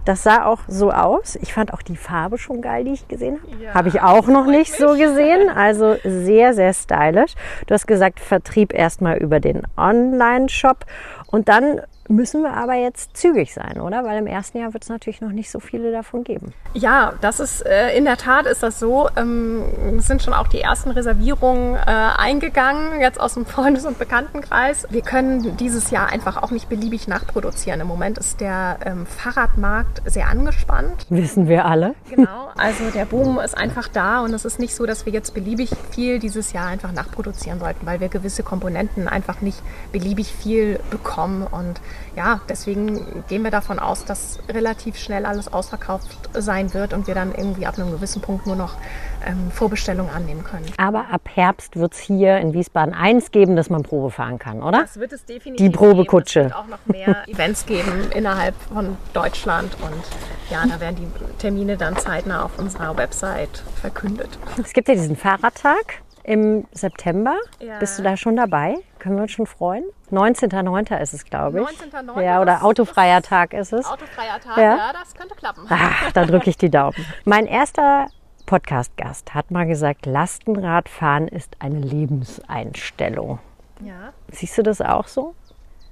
Das 0.07 0.23
sah 0.23 0.45
auch 0.45 0.59
so 0.69 0.89
aus. 0.93 1.37
Ich 1.41 1.53
fand 1.53 1.73
auch 1.73 1.81
die 1.81 1.97
Farbe 1.97 2.37
schon 2.37 2.61
geil, 2.61 2.85
die 2.85 2.93
ich 2.93 3.09
gesehen 3.09 3.41
habe. 3.41 3.61
Ja, 3.61 3.73
habe 3.73 3.89
ich 3.89 3.99
auch 4.01 4.27
noch 4.27 4.45
nicht 4.45 4.71
mich. 4.71 4.79
so 4.79 4.95
gesehen. 4.95 5.49
Also 5.49 5.97
sehr, 6.05 6.53
sehr 6.53 6.73
stylisch. 6.73 7.33
Du 7.65 7.73
hast 7.73 7.87
gesagt, 7.87 8.21
Vertrieb 8.21 8.73
erstmal 8.73 9.17
über 9.17 9.41
den 9.41 9.63
Online-Shop 9.75 10.85
und 11.29 11.49
dann 11.49 11.81
müssen 12.09 12.41
wir 12.43 12.53
aber 12.53 12.75
jetzt 12.75 13.17
zügig 13.17 13.53
sein, 13.53 13.79
oder? 13.79 14.03
Weil 14.03 14.17
im 14.17 14.27
ersten 14.27 14.57
Jahr 14.57 14.73
wird 14.73 14.83
es 14.83 14.89
natürlich 14.89 15.21
noch 15.21 15.31
nicht 15.31 15.51
so 15.51 15.59
viele 15.59 15.91
davon 15.91 16.23
geben. 16.23 16.53
Ja, 16.73 17.13
das 17.21 17.39
ist 17.39 17.65
äh, 17.65 17.95
in 17.97 18.05
der 18.05 18.17
Tat 18.17 18.45
ist 18.45 18.63
das 18.63 18.79
so. 18.79 19.09
Ähm, 19.15 19.63
es 19.97 20.07
sind 20.07 20.21
schon 20.21 20.33
auch 20.33 20.47
die 20.47 20.61
ersten 20.61 20.91
Reservierungen 20.91 21.75
äh, 21.75 21.79
eingegangen, 21.85 23.01
jetzt 23.01 23.19
aus 23.19 23.33
dem 23.33 23.45
Freundes- 23.45 23.85
und 23.85 23.99
Bekanntenkreis. 23.99 24.87
Wir 24.89 25.01
können 25.01 25.57
dieses 25.57 25.91
Jahr 25.91 26.09
einfach 26.09 26.41
auch 26.41 26.51
nicht 26.51 26.69
beliebig 26.69 27.07
nachproduzieren. 27.07 27.81
Im 27.81 27.87
Moment 27.87 28.17
ist 28.17 28.41
der 28.41 28.79
ähm, 28.85 29.05
Fahrradmarkt 29.05 30.01
sehr 30.05 30.27
angespannt. 30.27 31.05
Wissen 31.09 31.47
wir 31.47 31.65
alle. 31.65 31.95
Genau, 32.09 32.49
also 32.57 32.89
der 32.93 33.05
Boom 33.05 33.39
ist 33.39 33.57
einfach 33.57 33.87
da 33.87 34.21
und 34.21 34.33
es 34.33 34.45
ist 34.45 34.59
nicht 34.59 34.75
so, 34.75 34.85
dass 34.85 35.05
wir 35.05 35.13
jetzt 35.13 35.33
beliebig 35.33 35.71
viel 35.91 36.19
dieses 36.19 36.53
Jahr 36.53 36.67
einfach 36.67 36.91
nachproduzieren 36.91 37.59
sollten, 37.59 37.85
weil 37.85 37.99
wir 37.99 38.09
gewisse 38.09 38.43
Komponenten 38.43 39.07
einfach 39.07 39.41
nicht 39.41 39.61
beliebig 39.91 40.31
viel 40.31 40.79
bekommen 40.89 41.45
und 41.49 41.79
ja, 42.15 42.41
deswegen 42.49 43.23
gehen 43.27 43.43
wir 43.43 43.51
davon 43.51 43.79
aus, 43.79 44.05
dass 44.05 44.39
relativ 44.49 44.97
schnell 44.97 45.25
alles 45.25 45.51
ausverkauft 45.51 46.07
sein 46.33 46.73
wird 46.73 46.93
und 46.93 47.07
wir 47.07 47.15
dann 47.15 47.33
irgendwie 47.33 47.65
ab 47.65 47.77
einem 47.77 47.91
gewissen 47.91 48.21
Punkt 48.21 48.47
nur 48.47 48.55
noch 48.55 48.75
ähm, 49.25 49.51
Vorbestellungen 49.51 50.11
annehmen 50.11 50.43
können. 50.43 50.65
Aber 50.77 51.05
ab 51.11 51.21
Herbst 51.33 51.75
wird 51.75 51.93
es 51.93 51.99
hier 51.99 52.37
in 52.37 52.53
Wiesbaden 52.53 52.93
eins 52.93 53.31
geben, 53.31 53.55
dass 53.55 53.69
man 53.69 53.83
Probe 53.83 54.09
fahren 54.09 54.39
kann, 54.39 54.63
oder? 54.63 54.81
Das 54.81 54.99
wird 54.99 55.13
es 55.13 55.25
definitiv 55.25 55.65
Die 55.65 55.69
Probekutsche. 55.69 56.39
Geben. 56.41 56.51
Es 56.51 56.55
wird 56.55 56.65
auch 56.65 56.67
noch 56.67 56.85
mehr 56.85 57.27
Events 57.27 57.65
geben 57.65 58.11
innerhalb 58.15 58.55
von 58.73 58.97
Deutschland 59.13 59.75
und 59.81 60.51
ja, 60.51 60.65
da 60.65 60.79
werden 60.79 60.95
die 60.95 61.37
Termine 61.37 61.77
dann 61.77 61.97
zeitnah 61.97 62.43
auf 62.43 62.57
unserer 62.57 62.97
Website 62.97 63.63
verkündet. 63.75 64.39
Es 64.63 64.73
gibt 64.73 64.87
ja 64.87 64.95
diesen 64.95 65.15
Fahrradtag 65.15 66.01
im 66.27 66.67
September. 66.73 67.37
Ja. 67.59 67.79
Bist 67.79 67.97
du 67.97 68.03
da 68.03 68.17
schon 68.17 68.35
dabei? 68.35 68.75
Können 68.99 69.15
wir 69.15 69.23
uns 69.23 69.31
schon 69.31 69.47
freuen? 69.47 69.85
19.09. 70.11 70.99
ist 71.01 71.13
es, 71.13 71.25
glaube 71.25 71.61
ich. 71.61 71.67
19.09. 71.67 72.21
Ja, 72.21 72.41
oder 72.41 72.63
autofreier 72.63 73.21
Tag 73.21 73.53
ist 73.53 73.73
es. 73.73 73.85
Autofreier 73.85 74.39
Tag, 74.39 74.57
Ja. 74.57 74.77
ja, 74.77 74.93
das 74.93 75.15
könnte 75.15 75.35
klappen. 75.35 75.65
Ach, 75.69 76.11
da 76.11 76.25
drücke 76.25 76.49
ich 76.49 76.57
die 76.57 76.69
Daumen. 76.69 76.93
Mein 77.25 77.47
erster 77.47 78.07
Podcast-Gast 78.45 79.33
hat 79.33 79.51
mal 79.51 79.65
gesagt, 79.65 80.05
Lastenradfahren 80.05 81.27
ist 81.29 81.55
eine 81.59 81.79
Lebenseinstellung. 81.79 83.39
Ja. 83.83 84.13
Siehst 84.31 84.57
du 84.57 84.63
das 84.63 84.81
auch 84.81 85.07
so? 85.07 85.33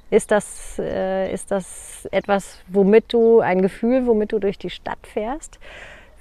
Ist 0.09 0.31
das, 0.31 0.77
äh, 0.79 1.33
ist 1.33 1.49
das 1.51 2.07
etwas, 2.11 2.59
womit 2.67 3.11
du, 3.13 3.39
ein 3.39 3.61
Gefühl, 3.61 4.05
womit 4.05 4.33
du 4.33 4.39
durch 4.39 4.57
die 4.57 4.69
Stadt 4.69 4.99
fährst? 5.03 5.59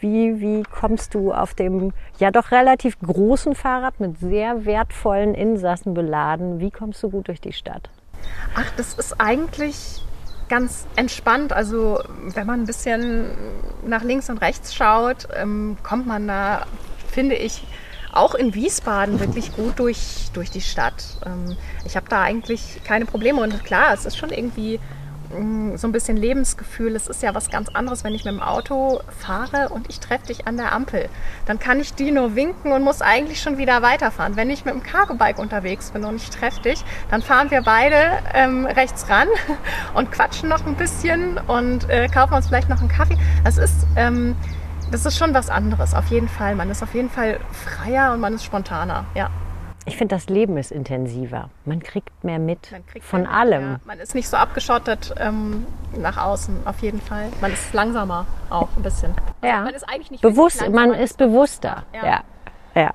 Wie, 0.05 0.38
wie 0.38 0.62
kommst 0.64 1.14
du 1.14 1.33
auf 1.33 1.55
dem 1.55 1.95
ja 2.19 2.31
doch 2.31 2.51
relativ 2.51 2.99
großen 2.99 3.55
Fahrrad 3.55 4.01
mit 4.01 4.19
sehr 4.19 4.67
wertvollen 4.67 5.35
Insassen 5.35 5.95
beladen? 5.95 6.61
Wie 6.61 6.71
kommst 6.71 7.03
du 7.03 7.09
gut 7.09 7.29
durch 7.29 7.40
die 7.40 7.55
Stadt? 7.55 7.88
Ach, 8.55 8.71
das 8.77 8.93
ist 8.93 9.19
eigentlich 9.19 10.03
ganz 10.51 10.87
entspannt. 10.97 11.55
Also 11.55 12.01
wenn 12.35 12.47
man 12.47 12.61
ein 12.61 12.67
bisschen 12.67 13.31
nach 13.87 14.03
links 14.03 14.29
und 14.29 14.43
rechts 14.43 14.75
schaut, 14.75 15.27
ähm, 15.35 15.79
kommt 15.83 16.07
man 16.07 16.29
da, 16.29 16.67
finde 17.11 17.37
ich, 17.37 17.67
auch 18.12 18.35
in 18.35 18.55
Wiesbaden 18.55 19.21
wirklich 19.21 19.57
gut 19.57 19.79
durch, 19.79 20.29
durch 20.35 20.51
die 20.51 20.61
Stadt. 20.61 21.03
Ähm, 21.25 21.57
ich 21.87 21.97
habe 21.97 22.11
da 22.11 22.21
eigentlich 22.21 22.83
keine 22.85 23.07
Probleme. 23.07 23.40
Und 23.40 23.64
klar, 23.64 23.95
es 23.95 24.05
ist 24.05 24.19
schon 24.19 24.29
irgendwie 24.29 24.81
so 25.77 25.88
ein 25.88 25.92
bisschen 25.92 26.16
Lebensgefühl. 26.16 26.94
Es 26.97 27.09
ist 27.09 27.23
ja 27.23 27.35
was 27.35 27.51
ganz 27.51 27.68
anderes, 27.70 28.05
wenn 28.05 28.14
ich 28.14 28.25
mit 28.25 28.35
dem 28.35 28.42
Auto 28.42 29.01
fahre 29.18 29.68
und 29.70 29.88
ich 29.88 30.01
treffe 30.01 30.27
dich 30.27 30.47
an 30.47 30.57
der 30.57 30.73
Ampel. 30.73 31.09
Dann 31.47 31.59
kann 31.59 31.81
ich 31.81 31.94
die 31.94 32.11
nur 32.11 32.37
winken 32.37 32.73
und 32.73 32.83
muss 32.83 33.03
eigentlich 33.03 33.40
schon 33.40 33.59
wieder 33.59 33.83
weiterfahren. 33.83 34.37
Wenn 34.37 34.51
ich 34.51 34.64
mit 34.64 34.75
dem 34.75 34.83
Cargo-Bike 34.83 35.38
unterwegs 35.38 35.90
bin 35.90 36.05
und 36.05 36.16
ich 36.16 36.31
treffe 36.31 36.61
dich, 36.62 36.85
dann 37.11 37.23
fahren 37.23 37.51
wir 37.51 37.62
beide 37.62 37.97
ähm, 38.33 38.66
rechts 38.66 39.09
ran 39.09 39.29
und 39.94 40.12
quatschen 40.12 40.49
noch 40.49 40.64
ein 40.66 40.77
bisschen 40.77 41.38
und 41.47 41.88
äh, 41.90 42.09
kaufen 42.09 42.35
uns 42.35 42.47
vielleicht 42.49 42.68
noch 42.68 42.81
einen 42.81 42.88
Kaffee. 42.88 43.18
Das 43.44 43.59
ist, 43.59 43.87
ähm, 43.97 44.37
das 44.90 45.07
ist 45.07 45.18
schon 45.18 45.35
was 45.35 45.51
anderes, 45.51 45.94
auf 45.94 46.07
jeden 46.07 46.29
Fall. 46.29 46.55
Man 46.55 46.70
ist 46.70 46.83
auf 46.83 46.94
jeden 46.94 47.11
Fall 47.11 47.40
freier 47.53 48.12
und 48.12 48.20
man 48.20 48.35
ist 48.35 48.44
spontaner. 48.44 49.07
Ja. 49.14 49.31
Ich 49.87 49.97
finde, 49.97 50.14
das 50.14 50.29
Leben 50.29 50.57
ist 50.57 50.73
intensiver. 50.73 51.51
Man 51.64 51.81
kriegt 51.81 52.25
mehr 52.25 52.38
mit 52.38 52.73
kriegt 52.87 53.05
von 53.05 53.25
ja- 53.25 53.31
allem. 53.31 53.62
Ja, 53.62 53.81
man 53.85 53.99
ist 53.99 54.14
nicht 54.14 54.29
so 54.29 54.37
abgeschottet 54.37 55.14
ähm, 55.18 55.66
nach 55.97 56.16
außen, 56.16 56.66
auf 56.66 56.81
jeden 56.81 57.01
Fall. 57.01 57.29
Man 57.40 57.53
ist 57.53 57.73
langsamer 57.75 58.27
auch 58.49 58.68
ein 58.77 58.83
bisschen. 58.83 59.14
Ja. 59.42 59.62
Man 59.62 59.75
ist 59.75 59.87
eigentlich 59.88 60.11
nicht 60.11 60.23
Bewusst, 60.23 60.66
man 60.70 60.92
ist 60.94 61.18
bewusster. 61.18 61.85
Ja. 61.92 62.07
Ja. 62.07 62.20
ja. 62.75 62.90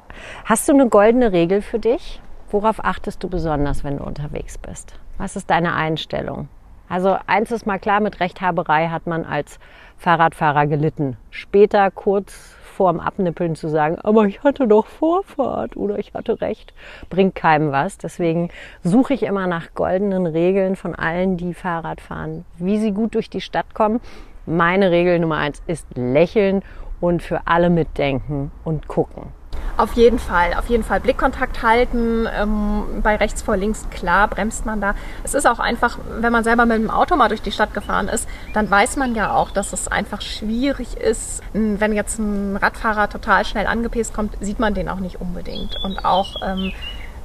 Hast 0.45 0.67
du 0.67 0.73
eine 0.73 0.87
goldene 0.89 1.31
Regel 1.31 1.61
für 1.61 1.79
dich? 1.79 2.21
Worauf 2.49 2.83
achtest 2.83 3.23
du 3.23 3.29
besonders, 3.29 3.83
wenn 3.83 3.97
du 3.97 4.03
unterwegs 4.03 4.57
bist? 4.57 4.95
Was 5.19 5.35
ist 5.35 5.51
deine 5.51 5.75
Einstellung? 5.75 6.49
Also 6.87 7.17
eins 7.27 7.51
ist 7.51 7.67
mal 7.67 7.77
klar, 7.77 7.99
mit 7.99 8.19
Rechthaberei 8.19 8.87
hat 8.87 9.05
man 9.05 9.23
als 9.23 9.59
Fahrradfahrer 9.99 10.65
gelitten. 10.65 11.17
Später 11.29 11.91
kurz 11.91 12.55
vorm 12.79 13.01
Abnippeln 13.01 13.55
zu 13.55 13.67
sagen, 13.67 13.97
aber 14.03 14.23
ich 14.23 14.41
hatte 14.41 14.65
doch 14.65 14.85
Vorfahrt 14.85 15.75
oder 15.75 15.99
ich 15.99 16.13
hatte 16.13 16.39
Recht, 16.39 16.73
bringt 17.09 17.35
keinem 17.35 17.73
was. 17.73 17.97
Deswegen 17.97 18.51
suche 18.85 19.13
ich 19.13 19.23
immer 19.23 19.47
nach 19.47 19.73
goldenen 19.73 20.25
Regeln 20.25 20.77
von 20.77 20.95
allen, 20.95 21.35
die 21.35 21.53
Fahrrad 21.53 21.99
fahren, 21.99 22.45
wie 22.57 22.77
sie 22.77 22.93
gut 22.93 23.15
durch 23.15 23.29
die 23.29 23.41
Stadt 23.41 23.73
kommen. 23.73 23.99
Meine 24.45 24.91
Regel 24.91 25.19
Nummer 25.19 25.35
eins 25.35 25.61
ist 25.67 25.87
lächeln 25.95 26.61
und 27.01 27.21
für 27.21 27.41
alle 27.47 27.69
mitdenken 27.69 28.49
und 28.63 28.87
gucken. 28.87 29.38
Auf 29.79 29.93
jeden 29.93 30.19
Fall, 30.19 30.55
auf 30.55 30.67
jeden 30.67 30.83
Fall 30.83 30.99
Blickkontakt 30.99 31.63
halten. 31.63 32.27
Ähm, 32.37 33.01
bei 33.01 33.15
rechts 33.15 33.41
vor 33.41 33.55
links, 33.55 33.87
klar, 33.89 34.27
bremst 34.27 34.65
man 34.65 34.81
da. 34.81 34.93
Es 35.23 35.33
ist 35.33 35.47
auch 35.47 35.59
einfach, 35.59 35.97
wenn 36.19 36.33
man 36.33 36.43
selber 36.43 36.65
mit 36.65 36.79
dem 36.79 36.89
Auto 36.89 37.15
mal 37.15 37.29
durch 37.29 37.41
die 37.41 37.53
Stadt 37.53 37.73
gefahren 37.73 38.09
ist, 38.09 38.27
dann 38.53 38.69
weiß 38.69 38.97
man 38.97 39.15
ja 39.15 39.33
auch, 39.33 39.51
dass 39.51 39.71
es 39.71 39.87
einfach 39.87 40.19
schwierig 40.19 40.97
ist. 40.97 41.41
Wenn 41.53 41.93
jetzt 41.93 42.19
ein 42.19 42.57
Radfahrer 42.57 43.07
total 43.07 43.45
schnell 43.45 43.67
angepäst 43.67 44.13
kommt, 44.13 44.35
sieht 44.41 44.59
man 44.59 44.73
den 44.73 44.89
auch 44.89 44.99
nicht 44.99 45.21
unbedingt. 45.21 45.77
Und 45.81 46.03
auch 46.03 46.35
ähm, 46.45 46.73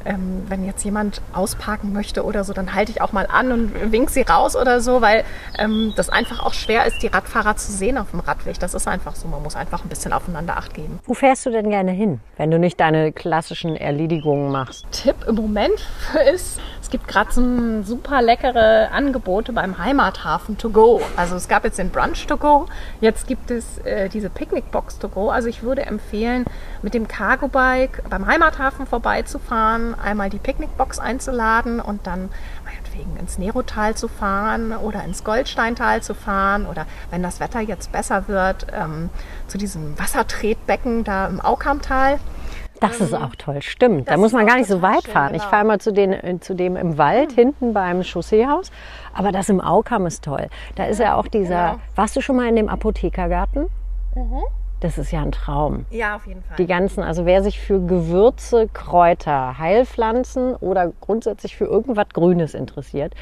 ähm, 0.04 0.44
wenn 0.48 0.64
jetzt 0.64 0.84
jemand 0.84 1.20
ausparken 1.32 1.92
möchte 1.92 2.24
oder 2.24 2.44
so, 2.44 2.52
dann 2.52 2.74
halte 2.74 2.92
ich 2.92 3.00
auch 3.00 3.12
mal 3.12 3.26
an 3.26 3.52
und 3.52 3.92
wink 3.92 4.10
sie 4.10 4.22
raus 4.22 4.56
oder 4.56 4.80
so, 4.80 5.00
weil 5.00 5.24
ähm, 5.58 5.92
das 5.96 6.08
einfach 6.08 6.44
auch 6.44 6.52
schwer 6.52 6.86
ist, 6.86 7.02
die 7.02 7.08
Radfahrer 7.08 7.56
zu 7.56 7.72
sehen 7.72 7.98
auf 7.98 8.10
dem 8.10 8.20
Radweg. 8.20 8.58
Das 8.58 8.74
ist 8.74 8.86
einfach 8.88 9.16
so. 9.16 9.28
Man 9.28 9.42
muss 9.42 9.56
einfach 9.56 9.82
ein 9.84 9.88
bisschen 9.88 10.12
aufeinander 10.12 10.56
Acht 10.56 10.74
geben. 10.74 11.00
Wo 11.04 11.14
fährst 11.14 11.46
du 11.46 11.50
denn 11.50 11.70
gerne 11.70 11.92
hin, 11.92 12.20
wenn 12.36 12.50
du 12.50 12.58
nicht 12.58 12.78
deine 12.80 13.12
klassischen 13.12 13.76
Erledigungen 13.76 14.50
machst? 14.50 14.86
Tipp 14.90 15.16
im 15.26 15.36
Moment 15.36 15.86
ist, 16.32 16.60
es 16.80 16.90
gibt 16.90 17.08
gerade 17.08 17.32
so 17.32 17.82
super 17.82 18.22
leckere 18.22 18.90
Angebote 18.92 19.52
beim 19.52 19.78
Heimathafen 19.78 20.58
to 20.58 20.70
go. 20.70 21.00
Also 21.16 21.36
es 21.36 21.48
gab 21.48 21.64
jetzt 21.64 21.78
den 21.78 21.90
Brunch 21.90 22.26
to 22.26 22.36
go, 22.36 22.66
jetzt 23.00 23.26
gibt 23.26 23.50
es 23.50 23.78
äh, 23.78 24.08
diese 24.08 24.30
Picknickbox 24.30 24.98
to 24.98 25.08
go. 25.08 25.30
Also 25.30 25.48
ich 25.48 25.62
würde 25.62 25.86
empfehlen, 25.86 26.44
mit 26.82 26.94
dem 26.94 27.08
Cargo 27.08 27.48
Bike 27.48 28.02
beim 28.10 28.26
Heimathafen 28.26 28.86
vorbeizufahren, 28.86 29.93
einmal 30.02 30.30
die 30.30 30.38
Picknickbox 30.38 30.98
einzuladen 30.98 31.80
und 31.80 32.07
dann 32.07 32.30
meinetwegen 32.64 33.16
ins 33.16 33.38
Nerotal 33.38 33.94
zu 33.94 34.09
fahren 34.09 34.72
oder 34.72 35.04
ins 35.04 35.24
Goldsteintal 35.24 36.02
zu 36.02 36.14
fahren 36.14 36.66
oder 36.66 36.87
wenn 37.11 37.22
das 37.22 37.40
Wetter 37.40 37.61
jetzt 37.61 37.92
besser 37.92 38.28
wird, 38.28 38.66
ähm, 38.72 39.11
zu 39.46 39.59
diesem 39.59 39.98
Wassertretbecken 39.98 41.04
da 41.04 41.26
im 41.26 41.40
Aukamtal. 41.40 42.18
Das 42.80 43.00
ist 43.00 43.14
auch 43.14 43.35
toll, 43.37 43.62
stimmt. 43.62 44.09
Da 44.09 44.12
das 44.12 44.20
muss 44.20 44.28
ist 44.28 44.35
man 44.35 44.46
gar 44.46 44.57
nicht 44.57 44.68
so 44.68 44.83
weit 44.83 45.04
schön, 45.04 45.12
fahren. 45.12 45.35
Ich 45.35 45.40
genau. 45.40 45.50
fahre 45.50 45.64
mal 45.64 45.80
zu, 45.80 45.92
den, 45.92 46.12
äh, 46.12 46.38
zu 46.40 46.54
dem 46.54 46.76
im 46.76 46.98
Wald, 46.98 47.33
hinten 47.33 47.72
beim 47.72 48.02
Chausseehaus. 48.02 48.70
Aber 49.14 49.33
das 49.33 49.48
im 49.48 49.61
Aukam 49.61 50.07
ist 50.07 50.24
toll. 50.24 50.48
Da 50.74 50.85
ist 50.85 51.00
ja 51.00 51.14
auch 51.14 51.28
dieser. 51.28 51.72
genau. 51.72 51.80
Warst 51.94 52.16
du 52.16 52.20
schon 52.20 52.37
mal 52.37 52.48
in 52.48 52.57
dem 52.57 52.68
Apothekergarten? 52.68 53.68
Das 54.85 54.99
ist 54.99 55.12
ja 55.12 55.23
ein 55.23 55.33
Traum. 55.33 55.87
Ja, 55.88 56.16
auf 56.16 56.27
jeden 56.27 56.42
Fall. 56.42 56.57
Die 56.59 56.66
ganzen, 56.66 57.03
also 57.03 57.25
wer 57.25 57.42
sich 57.42 57.59
für 57.59 57.81
Gewürze, 57.81 58.68
Kräuter, 58.68 59.57
Heilpflanzen 59.57 60.55
oder 60.57 60.92
grundsätzlich 61.01 61.57
für 61.57 61.64
irgendwas 61.64 62.07
Grünes 62.12 62.53
interessiert, 62.53 63.14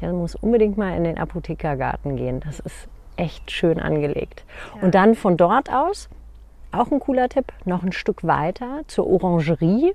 der 0.00 0.12
muss 0.12 0.34
unbedingt 0.34 0.76
mal 0.76 0.96
in 0.96 1.04
den 1.04 1.16
Apothekergarten 1.16 2.16
gehen. 2.16 2.40
Das 2.44 2.58
ist 2.58 2.88
echt 3.14 3.52
schön 3.52 3.78
angelegt. 3.78 4.44
Und 4.82 4.96
dann 4.96 5.14
von 5.14 5.36
dort 5.36 5.70
aus, 5.72 6.08
auch 6.72 6.90
ein 6.90 6.98
cooler 6.98 7.28
Tipp, 7.28 7.52
noch 7.64 7.84
ein 7.84 7.92
Stück 7.92 8.24
weiter 8.24 8.80
zur 8.88 9.06
Orangerie, 9.06 9.94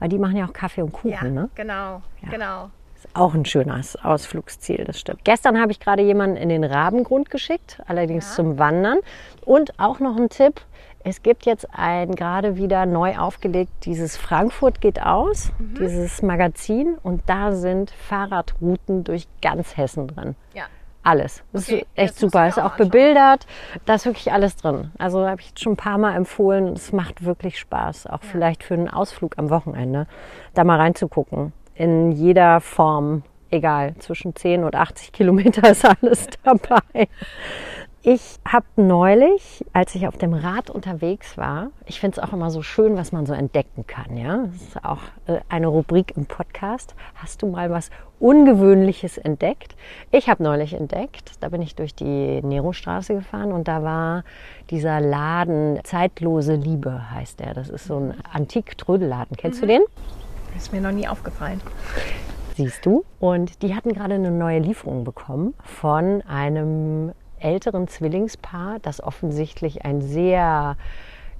weil 0.00 0.08
die 0.08 0.18
machen 0.18 0.36
ja 0.36 0.46
auch 0.46 0.52
Kaffee 0.52 0.82
und 0.82 0.90
Kuchen. 0.92 1.10
Ja, 1.12 1.22
Ne? 1.22 1.48
genau, 1.54 2.02
genau. 2.28 2.70
Auch 3.12 3.34
ein 3.34 3.44
schönes 3.44 3.96
Ausflugsziel, 3.96 4.84
das 4.84 5.00
stimmt. 5.00 5.24
Gestern 5.24 5.60
habe 5.60 5.72
ich 5.72 5.80
gerade 5.80 6.02
jemanden 6.02 6.36
in 6.36 6.48
den 6.48 6.62
Rabengrund 6.64 7.28
geschickt, 7.30 7.82
allerdings 7.86 8.34
zum 8.36 8.58
Wandern. 8.58 8.98
Und 9.44 9.78
auch 9.80 9.98
noch 9.98 10.16
ein 10.16 10.28
Tipp. 10.28 10.60
Es 11.02 11.22
gibt 11.22 11.46
jetzt 11.46 11.66
ein 11.72 12.14
gerade 12.14 12.56
wieder 12.56 12.84
neu 12.86 13.16
aufgelegt, 13.16 13.72
dieses 13.84 14.16
Frankfurt 14.16 14.80
geht 14.80 15.00
aus, 15.02 15.50
Mhm. 15.58 15.74
dieses 15.80 16.22
Magazin. 16.22 16.98
Und 17.02 17.22
da 17.26 17.52
sind 17.52 17.90
Fahrradrouten 17.90 19.02
durch 19.04 19.26
ganz 19.42 19.76
Hessen 19.76 20.08
drin. 20.08 20.36
Ja. 20.54 20.64
Alles. 21.02 21.42
Das 21.54 21.66
Okay, 21.66 21.78
ist 21.78 21.86
echt 21.94 22.18
super. 22.18 22.46
Ist 22.46 22.58
auch 22.60 22.76
bebildert. 22.76 23.46
Da 23.86 23.94
ist 23.94 24.04
wirklich 24.04 24.30
alles 24.32 24.56
drin. 24.56 24.90
Also 24.98 25.26
habe 25.26 25.40
ich 25.40 25.48
jetzt 25.48 25.60
schon 25.62 25.72
ein 25.72 25.76
paar 25.76 25.96
Mal 25.96 26.14
empfohlen. 26.14 26.74
Es 26.74 26.92
macht 26.92 27.24
wirklich 27.24 27.58
Spaß. 27.58 28.06
Auch 28.06 28.20
vielleicht 28.22 28.62
für 28.62 28.74
einen 28.74 28.90
Ausflug 28.90 29.38
am 29.38 29.48
Wochenende, 29.48 30.06
da 30.52 30.62
mal 30.62 30.76
reinzugucken. 30.76 31.54
In 31.80 32.12
jeder 32.12 32.60
Form. 32.60 33.22
Egal, 33.50 33.94
zwischen 34.00 34.36
10 34.36 34.64
und 34.64 34.76
80 34.76 35.12
Kilometer 35.12 35.70
ist 35.70 35.82
alles 35.86 36.26
dabei. 36.44 37.08
Ich 38.02 38.36
habe 38.46 38.66
neulich, 38.76 39.64
als 39.72 39.94
ich 39.94 40.06
auf 40.06 40.18
dem 40.18 40.34
Rad 40.34 40.68
unterwegs 40.68 41.38
war, 41.38 41.70
ich 41.86 41.98
finde 41.98 42.20
es 42.20 42.22
auch 42.22 42.34
immer 42.34 42.50
so 42.50 42.60
schön, 42.60 42.98
was 42.98 43.12
man 43.12 43.24
so 43.24 43.32
entdecken 43.32 43.86
kann. 43.86 44.18
Ja, 44.18 44.44
das 44.44 44.60
ist 44.60 44.84
auch 44.84 44.98
äh, 45.26 45.40
eine 45.48 45.68
Rubrik 45.68 46.14
im 46.18 46.26
Podcast. 46.26 46.94
Hast 47.14 47.40
du 47.40 47.46
mal 47.46 47.70
was 47.70 47.88
Ungewöhnliches 48.18 49.16
entdeckt? 49.16 49.74
Ich 50.10 50.28
habe 50.28 50.42
neulich 50.42 50.74
entdeckt, 50.74 51.32
da 51.40 51.48
bin 51.48 51.62
ich 51.62 51.76
durch 51.76 51.94
die 51.94 52.42
Nerostraße 52.42 53.14
gefahren 53.14 53.52
und 53.52 53.68
da 53.68 53.82
war 53.82 54.24
dieser 54.68 55.00
Laden 55.00 55.80
Zeitlose 55.84 56.56
Liebe 56.56 57.10
heißt 57.10 57.40
der. 57.40 57.54
Das 57.54 57.70
ist 57.70 57.86
so 57.86 57.96
ein 57.96 58.14
Antik-Trödelladen. 58.30 59.38
Kennst 59.38 59.62
du 59.62 59.66
den? 59.66 59.80
Ist 60.60 60.74
mir 60.74 60.82
noch 60.82 60.92
nie 60.92 61.08
aufgefallen. 61.08 61.62
Siehst 62.54 62.84
du? 62.84 63.06
Und 63.18 63.62
die 63.62 63.74
hatten 63.74 63.94
gerade 63.94 64.16
eine 64.16 64.30
neue 64.30 64.58
Lieferung 64.58 65.04
bekommen 65.04 65.54
von 65.64 66.20
einem 66.28 67.12
älteren 67.38 67.88
Zwillingspaar, 67.88 68.76
das 68.82 69.02
offensichtlich 69.02 69.86
ein 69.86 70.02
sehr 70.02 70.76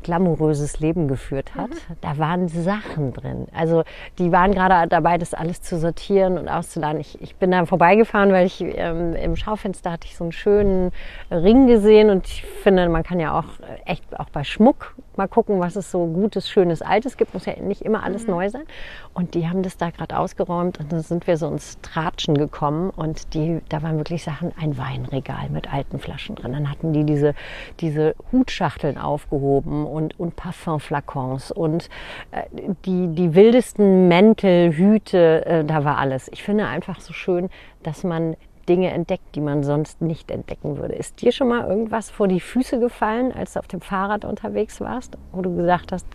glamouröses 0.03 0.81
Leben 0.81 1.09
geführt 1.09 1.55
hat. 1.55 1.71
Mhm. 1.71 1.97
Da 2.01 2.19
waren 2.19 2.49
Sachen 2.49 3.13
drin. 3.13 3.47
Also 3.55 3.85
die 4.19 4.33
waren 4.33 4.53
gerade 4.53 4.89
dabei, 4.89 5.19
das 5.19 5.35
alles 5.35 5.61
zu 5.61 5.79
sortieren 5.79 6.39
und 6.39 6.49
auszuladen. 6.49 7.01
Ich, 7.01 7.21
ich 7.21 7.37
bin 7.37 7.51
da 7.51 7.67
vorbeigefahren, 7.67 8.33
weil 8.33 8.47
ich 8.47 8.63
ähm, 8.63 9.15
im 9.15 9.37
Schaufenster 9.37 9.93
hatte 9.93 10.07
ich 10.07 10.17
so 10.17 10.25
einen 10.25 10.33
schönen 10.33 10.93
Ring 11.31 11.67
gesehen 11.67 12.11
und 12.11 12.27
ich 12.27 12.45
finde, 12.63 12.89
man 12.89 13.03
kann 13.03 13.21
ja 13.21 13.39
auch 13.39 13.45
echt 13.85 14.19
auch 14.19 14.31
bei 14.31 14.45
Schmuck 14.45 14.95
mal 15.17 15.29
gucken, 15.29 15.61
was 15.61 15.77
es 15.77 15.91
so 15.91 16.07
Gutes, 16.07 16.49
Schönes, 16.49 16.81
Altes 16.83 17.17
gibt. 17.17 17.35
Muss 17.35 17.45
ja 17.45 17.55
nicht 17.61 17.83
immer 17.83 18.03
alles 18.03 18.25
mhm. 18.25 18.31
neu 18.31 18.49
sein. 18.49 18.65
Und 19.13 19.35
die 19.35 19.49
haben 19.49 19.63
das 19.63 19.77
da 19.77 19.91
gerade 19.91 20.17
ausgeräumt 20.17 20.79
und 20.79 20.93
dann 20.93 21.03
sind 21.03 21.27
wir 21.27 21.37
so 21.37 21.49
ins 21.49 21.79
Tratschen 21.83 22.39
gekommen 22.39 22.91
und 22.91 23.35
die, 23.35 23.61
da 23.69 23.83
waren 23.83 23.97
wirklich 23.97 24.23
Sachen, 24.23 24.53
ein 24.59 24.79
Weinregal 24.79 25.51
mit 25.51 25.73
alten 25.73 25.99
Flaschen 25.99 26.37
drin. 26.37 26.53
Dann 26.53 26.71
hatten 26.71 26.93
die 26.93 27.05
diese, 27.05 27.35
diese 27.81 28.15
Hutschachteln 28.31 28.99
aufgehoben 28.99 29.85
und, 29.85 30.19
und 30.19 30.37
Parfumflakons 30.37 31.51
und 31.51 31.89
äh, 32.31 32.45
die, 32.85 33.09
die 33.09 33.35
wildesten 33.35 34.07
Mäntel, 34.07 34.73
Hüte, 34.73 35.45
äh, 35.45 35.65
da 35.65 35.85
war 35.85 35.99
alles. 35.99 36.29
Ich 36.33 36.45
finde 36.45 36.67
einfach 36.67 37.01
so 37.01 37.13
schön, 37.13 37.51
dass 37.83 38.05
man 38.05 38.37
Dinge 38.69 38.91
entdeckt, 38.91 39.35
die 39.35 39.41
man 39.41 39.65
sonst 39.65 40.01
nicht 40.01 40.31
entdecken 40.31 40.79
würde. 40.79 40.95
Ist 40.95 41.21
dir 41.21 41.33
schon 41.33 41.49
mal 41.49 41.69
irgendwas 41.69 42.11
vor 42.11 42.29
die 42.29 42.39
Füße 42.39 42.79
gefallen, 42.79 43.33
als 43.33 43.55
du 43.55 43.59
auf 43.59 43.67
dem 43.67 43.81
Fahrrad 43.81 44.25
unterwegs 44.25 44.81
warst, 44.81 45.19
wo 45.33 45.43
du 45.43 45.57
gesagt 45.57 45.91
hast, 45.91 46.07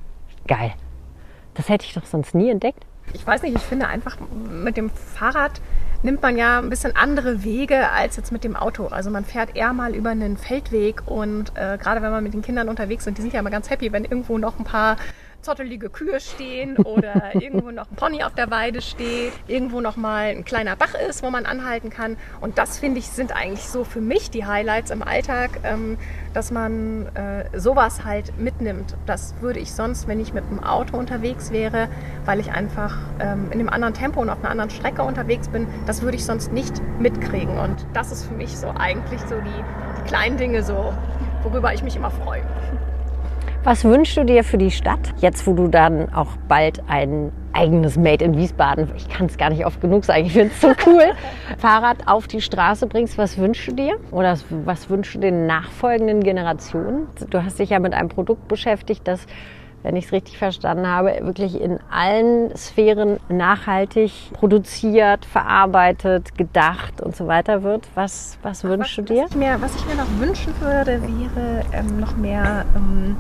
geil, 0.48 0.74
das 1.56 1.70
hätte 1.70 1.86
ich 1.86 1.94
doch 1.94 2.06
sonst 2.06 2.36
nie 2.36 2.50
entdeckt? 2.50 2.86
Ich 3.14 3.26
weiß 3.26 3.42
nicht, 3.44 3.56
ich 3.56 3.62
finde 3.62 3.88
einfach 3.88 4.18
mit 4.50 4.78
dem 4.78 4.90
Fahrrad 4.90 5.62
nimmt 6.04 6.22
man 6.22 6.38
ja 6.38 6.60
ein 6.60 6.70
bisschen 6.70 6.96
andere 6.96 7.44
Wege 7.44 7.90
als 7.90 8.16
jetzt 8.16 8.32
mit 8.32 8.44
dem 8.44 8.56
Auto. 8.56 8.88
Also 8.88 9.10
man 9.10 9.26
fährt 9.26 9.56
eher 9.56 9.74
mal 9.74 9.96
über 9.96 10.12
einen 10.12 10.38
Feldweg 10.38 11.02
und 11.08 11.52
äh, 11.56 11.78
gerade 11.78 12.02
wenn 12.02 12.12
man 12.12 12.24
mit 12.24 12.34
den 12.34 12.42
Kindern 12.42 12.70
unterwegs 12.70 13.08
ist, 13.08 13.18
die 13.18 13.22
sind 13.22 13.34
ja 13.34 13.40
immer 13.40 13.50
ganz 13.50 13.70
happy, 13.70 13.92
wenn 13.92 14.06
irgendwo 14.06 14.38
noch 14.38 14.60
ein 14.60 14.66
paar 14.66 14.98
zottelige 15.46 15.90
Kühe 15.90 16.20
stehen 16.20 16.78
oder 16.78 17.34
irgendwo 17.40 17.72
noch 17.72 17.90
ein 17.90 17.96
Pony 17.96 18.24
auf 18.24 18.34
der 18.34 18.52
Weide 18.52 18.82
steht, 18.82 19.32
irgendwo 19.48 19.80
noch 19.80 19.96
mal 19.96 20.26
ein 20.26 20.44
kleiner 20.44 20.76
Bach 20.76 20.96
ist, 20.96 21.24
wo 21.24 21.30
man 21.30 21.46
anhalten 21.46 21.90
kann. 21.90 22.18
Und 22.42 22.58
das 22.58 22.80
finde 22.80 23.00
ich 23.00 23.08
sind 23.08 23.34
eigentlich 23.34 23.68
so 23.70 23.84
für 23.84 24.02
mich 24.02 24.30
die 24.32 24.46
Highlights 24.46 24.92
im 24.92 25.04
Alltag, 25.04 25.52
ähm, 25.64 25.98
dass 26.34 26.52
man 26.52 27.08
äh, 27.16 27.58
sowas 27.58 28.04
halt 28.04 28.38
mitnimmt. 28.38 28.96
Das 29.06 29.36
würde 29.40 29.60
ich 29.60 29.72
sonst, 29.72 30.08
wenn 30.08 30.20
ich 30.20 30.34
mit 30.34 30.44
dem 30.50 30.64
Auto 30.64 30.98
unterwegs 30.98 31.52
wäre, 31.52 31.88
weil 32.26 32.40
ich 32.40 32.52
einfach 32.52 32.98
ähm, 33.20 33.46
in 33.52 33.60
einem 33.60 33.70
anderen 33.70 33.94
Tempo 33.94 34.20
und 34.22 34.30
auf 34.30 34.40
einer 34.40 34.50
anderen 34.50 34.72
Strecke 34.72 35.04
unterwegs 35.04 35.48
bin, 35.48 35.68
das 35.86 36.02
würde 36.02 36.18
ich 36.18 36.26
sonst 36.26 36.52
nicht 36.52 36.82
mitkriegen. 37.00 37.58
Und 37.60 37.86
das 37.94 38.12
ist 38.12 38.26
für 38.26 38.34
mich 38.34 38.58
so 38.58 38.74
eigentlich 38.76 39.22
so 39.22 39.36
die, 39.36 39.64
die 40.00 40.08
kleinen 40.08 40.38
Dinge 40.38 40.64
so, 40.64 40.94
worüber 41.44 41.74
ich 41.74 41.84
mich 41.84 41.96
immer 41.96 42.12
freue. 42.12 42.42
Was 43.66 43.84
wünschst 43.84 44.16
du 44.16 44.24
dir 44.24 44.44
für 44.44 44.60
die 44.60 44.70
Stadt, 44.70 45.16
jetzt 45.22 45.48
wo 45.48 45.54
du 45.54 45.68
dann 45.68 46.14
auch 46.14 46.38
bald 46.48 46.84
ein 46.88 47.32
eigenes 47.52 47.98
Made 47.98 48.24
in 48.24 48.38
Wiesbaden, 48.38 48.92
ich 48.96 49.10
kann 49.10 49.26
es 49.26 49.40
gar 49.40 49.50
nicht 49.50 49.66
oft 49.66 49.82
genug 49.82 50.06
sagen, 50.06 50.28
ich 50.28 50.34
finde 50.34 50.52
es 50.54 50.62
so 50.62 50.68
cool, 50.86 51.02
Fahrrad 51.58 52.08
auf 52.08 52.28
die 52.28 52.42
Straße 52.42 52.86
bringst, 52.86 53.18
was 53.18 53.40
wünschst 53.40 53.70
du 53.70 53.72
dir? 53.72 53.98
Oder 54.12 54.38
was 54.66 54.88
wünschst 54.88 55.16
du 55.16 55.20
den 55.20 55.48
nachfolgenden 55.48 56.22
Generationen? 56.22 57.08
Du 57.32 57.44
hast 57.44 57.58
dich 57.58 57.72
ja 57.72 57.80
mit 57.80 57.96
einem 57.96 58.10
Produkt 58.10 58.48
beschäftigt, 58.48 59.08
das 59.08 59.26
wenn 59.86 59.96
ich 59.96 60.06
es 60.06 60.12
richtig 60.12 60.40
verstanden 60.40 60.88
habe, 60.88 61.20
wirklich 61.22 61.62
in 61.62 61.78
allen 61.92 62.56
Sphären 62.58 63.20
nachhaltig 63.30 64.12
produziert, 64.34 65.26
verarbeitet, 65.26 66.36
gedacht 66.36 67.02
und 67.02 67.16
so 67.16 67.28
weiter 67.28 67.62
wird. 67.62 67.88
Was, 67.94 68.40
was 68.42 68.64
wünschst 68.64 68.98
was, 68.98 69.06
du 69.06 69.14
dir? 69.14 69.24
Was 69.26 69.30
ich, 69.30 69.38
mir, 69.38 69.62
was 69.62 69.76
ich 69.76 69.86
mir 69.86 69.94
noch 69.94 70.10
wünschen 70.20 70.60
würde, 70.60 71.00
wäre 71.04 71.64
ähm, 71.72 72.00
noch 72.00 72.18
mehr 72.18 72.66
ähm, 72.76 73.16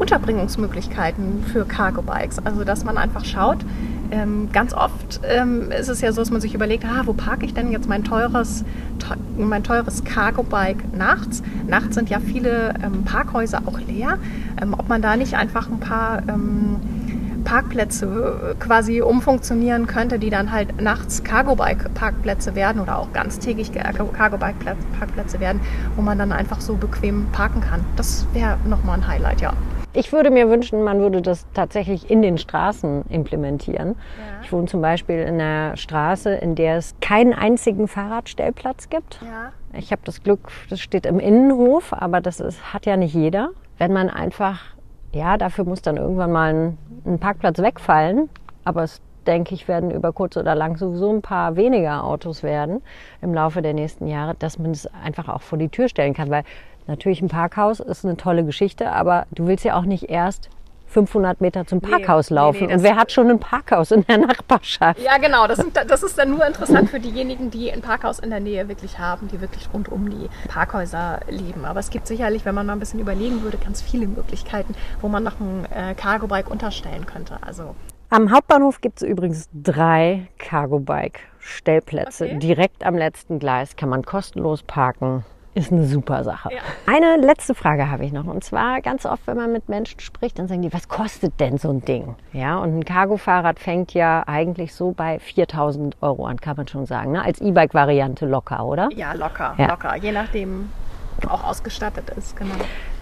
Unterbringungsmöglichkeiten 0.00 1.44
für 1.52 1.64
Cargo 1.64 2.02
Bikes. 2.02 2.38
Also 2.44 2.64
dass 2.64 2.84
man 2.84 2.96
einfach 2.96 3.24
schaut, 3.24 3.58
ähm, 4.10 4.48
ganz 4.52 4.74
oft 4.74 5.20
ähm, 5.24 5.70
ist 5.70 5.88
es 5.88 6.00
ja 6.00 6.12
so, 6.12 6.20
dass 6.20 6.30
man 6.30 6.40
sich 6.40 6.54
überlegt, 6.54 6.84
ah, 6.84 7.02
wo 7.04 7.12
parke 7.12 7.46
ich 7.46 7.54
denn 7.54 7.70
jetzt 7.70 7.88
mein 7.88 8.02
teures, 8.02 8.64
te 8.98 9.16
mein 9.36 9.62
teures 9.62 10.04
Cargo-Bike 10.04 10.96
nachts? 10.96 11.42
Nachts 11.68 11.94
sind 11.94 12.10
ja 12.10 12.18
viele 12.18 12.74
ähm, 12.82 13.04
Parkhäuser 13.04 13.62
auch 13.66 13.78
leer. 13.80 14.18
Ähm, 14.60 14.74
ob 14.76 14.88
man 14.88 15.00
da 15.00 15.16
nicht 15.16 15.34
einfach 15.34 15.68
ein 15.68 15.78
paar 15.78 16.22
ähm, 16.28 16.76
Parkplätze 17.44 18.06
äh, 18.06 18.54
quasi 18.62 19.00
umfunktionieren 19.00 19.86
könnte, 19.86 20.18
die 20.18 20.30
dann 20.30 20.50
halt 20.50 20.80
nachts 20.80 21.22
Cargo-Bike-Parkplätze 21.22 22.54
werden 22.54 22.82
oder 22.82 22.98
auch 22.98 23.12
ganztägig 23.12 23.72
Cargo-Bike-Parkplätze 23.72 25.40
werden, 25.40 25.60
wo 25.96 26.02
man 26.02 26.18
dann 26.18 26.32
einfach 26.32 26.60
so 26.60 26.74
bequem 26.74 27.26
parken 27.32 27.60
kann. 27.60 27.84
Das 27.96 28.26
wäre 28.32 28.58
nochmal 28.66 28.98
ein 28.98 29.06
Highlight, 29.06 29.40
ja. 29.40 29.52
Ich 29.92 30.12
würde 30.12 30.30
mir 30.30 30.48
wünschen, 30.48 30.84
man 30.84 31.00
würde 31.00 31.20
das 31.20 31.46
tatsächlich 31.52 32.10
in 32.10 32.22
den 32.22 32.38
Straßen 32.38 33.06
implementieren. 33.08 33.96
Ja. 33.96 34.42
Ich 34.42 34.52
wohne 34.52 34.66
zum 34.66 34.80
Beispiel 34.80 35.18
in 35.18 35.40
einer 35.40 35.76
Straße, 35.76 36.32
in 36.32 36.54
der 36.54 36.76
es 36.76 36.94
keinen 37.00 37.34
einzigen 37.34 37.88
Fahrradstellplatz 37.88 38.88
gibt. 38.88 39.20
Ja. 39.22 39.52
Ich 39.76 39.90
habe 39.90 40.02
das 40.04 40.22
Glück, 40.22 40.48
das 40.68 40.80
steht 40.80 41.06
im 41.06 41.18
Innenhof, 41.18 41.92
aber 41.92 42.20
das 42.20 42.38
ist, 42.38 42.72
hat 42.72 42.86
ja 42.86 42.96
nicht 42.96 43.14
jeder. 43.14 43.50
Wenn 43.78 43.92
man 43.92 44.08
einfach, 44.10 44.60
ja, 45.12 45.36
dafür 45.36 45.64
muss 45.64 45.82
dann 45.82 45.96
irgendwann 45.96 46.32
mal 46.32 46.54
ein, 46.54 46.78
ein 47.04 47.18
Parkplatz 47.18 47.58
wegfallen, 47.58 48.28
aber 48.64 48.84
es 48.84 49.00
denke 49.26 49.54
ich, 49.54 49.68
werden 49.68 49.90
über 49.90 50.12
kurz 50.12 50.36
oder 50.36 50.54
lang 50.54 50.76
sowieso 50.76 51.10
ein 51.12 51.22
paar 51.22 51.56
weniger 51.56 52.04
Autos 52.04 52.42
werden 52.42 52.82
im 53.20 53.34
Laufe 53.34 53.62
der 53.62 53.74
nächsten 53.74 54.06
Jahre, 54.06 54.34
dass 54.34 54.58
man 54.58 54.70
es 54.70 54.86
einfach 55.04 55.28
auch 55.28 55.42
vor 55.42 55.58
die 55.58 55.68
Tür 55.68 55.88
stellen 55.88 56.14
kann. 56.14 56.30
Weil 56.30 56.44
Natürlich 56.90 57.22
ein 57.22 57.28
Parkhaus 57.28 57.78
ist 57.78 58.04
eine 58.04 58.16
tolle 58.16 58.44
Geschichte, 58.44 58.90
aber 58.90 59.26
du 59.30 59.46
willst 59.46 59.64
ja 59.64 59.78
auch 59.78 59.84
nicht 59.84 60.10
erst 60.10 60.50
500 60.88 61.40
Meter 61.40 61.64
zum 61.64 61.80
Parkhaus 61.80 62.30
nee, 62.30 62.34
laufen. 62.34 62.60
Nee, 62.62 62.66
nee, 62.66 62.74
und 62.74 62.82
wer 62.82 62.96
hat 62.96 63.12
schon 63.12 63.30
ein 63.30 63.38
Parkhaus 63.38 63.92
in 63.92 64.04
der 64.06 64.18
Nachbarschaft? 64.18 65.00
Ja, 65.00 65.18
genau. 65.18 65.46
Das, 65.46 65.58
sind, 65.58 65.76
das, 65.76 66.02
ist 66.02 66.18
dann 66.18 66.30
nur 66.30 66.44
interessant 66.44 66.90
für 66.90 66.98
diejenigen, 66.98 67.52
die 67.52 67.70
ein 67.70 67.80
Parkhaus 67.80 68.18
in 68.18 68.30
der 68.30 68.40
Nähe 68.40 68.66
wirklich 68.66 68.98
haben, 68.98 69.28
die 69.28 69.40
wirklich 69.40 69.68
rund 69.72 69.88
um 69.88 70.10
die 70.10 70.28
Parkhäuser 70.48 71.20
leben. 71.28 71.64
Aber 71.64 71.78
es 71.78 71.90
gibt 71.90 72.08
sicherlich, 72.08 72.44
wenn 72.44 72.56
man 72.56 72.66
mal 72.66 72.72
ein 72.72 72.80
bisschen 72.80 72.98
überlegen 72.98 73.42
würde, 73.42 73.58
ganz 73.58 73.80
viele 73.80 74.08
Möglichkeiten, 74.08 74.74
wo 75.00 75.06
man 75.06 75.22
noch 75.22 75.38
ein 75.38 75.66
äh, 75.72 75.94
Cargo-Bike 75.94 76.50
unterstellen 76.50 77.06
könnte. 77.06 77.38
Also 77.40 77.76
am 78.08 78.32
Hauptbahnhof 78.32 78.80
gibt 78.80 79.00
es 79.00 79.08
übrigens 79.08 79.48
drei 79.54 80.26
Cargo-Bike-Stellplätze. 80.38 82.24
Okay. 82.24 82.38
Direkt 82.40 82.84
am 82.84 82.96
letzten 82.96 83.38
Gleis 83.38 83.76
kann 83.76 83.90
man 83.90 84.04
kostenlos 84.04 84.64
parken 84.64 85.24
ist 85.54 85.72
eine 85.72 85.84
super 85.84 86.22
Sache. 86.24 86.50
Ja. 86.52 86.60
Eine 86.86 87.16
letzte 87.16 87.54
Frage 87.54 87.90
habe 87.90 88.04
ich 88.04 88.12
noch. 88.12 88.26
Und 88.26 88.44
zwar 88.44 88.80
ganz 88.80 89.04
oft, 89.04 89.26
wenn 89.26 89.36
man 89.36 89.52
mit 89.52 89.68
Menschen 89.68 90.00
spricht, 90.00 90.38
dann 90.38 90.48
sagen 90.48 90.62
die, 90.62 90.72
was 90.72 90.88
kostet 90.88 91.38
denn 91.40 91.58
so 91.58 91.70
ein 91.70 91.84
Ding? 91.84 92.14
Ja, 92.32 92.58
und 92.58 92.78
ein 92.78 92.84
Cargo-Fahrrad 92.84 93.58
fängt 93.58 93.92
ja 93.92 94.22
eigentlich 94.26 94.74
so 94.74 94.92
bei 94.92 95.18
4000 95.18 95.96
Euro 96.00 96.26
an, 96.26 96.40
kann 96.40 96.56
man 96.56 96.68
schon 96.68 96.86
sagen. 96.86 97.12
Ne? 97.12 97.22
Als 97.22 97.40
E-Bike-Variante 97.40 98.26
locker, 98.26 98.64
oder? 98.64 98.88
Ja, 98.94 99.12
locker, 99.12 99.54
ja. 99.58 99.68
locker. 99.68 99.96
Je 99.96 100.12
nachdem 100.12 100.70
auch 101.28 101.44
ausgestattet 101.44 102.10
ist, 102.10 102.36
genau. 102.36 102.54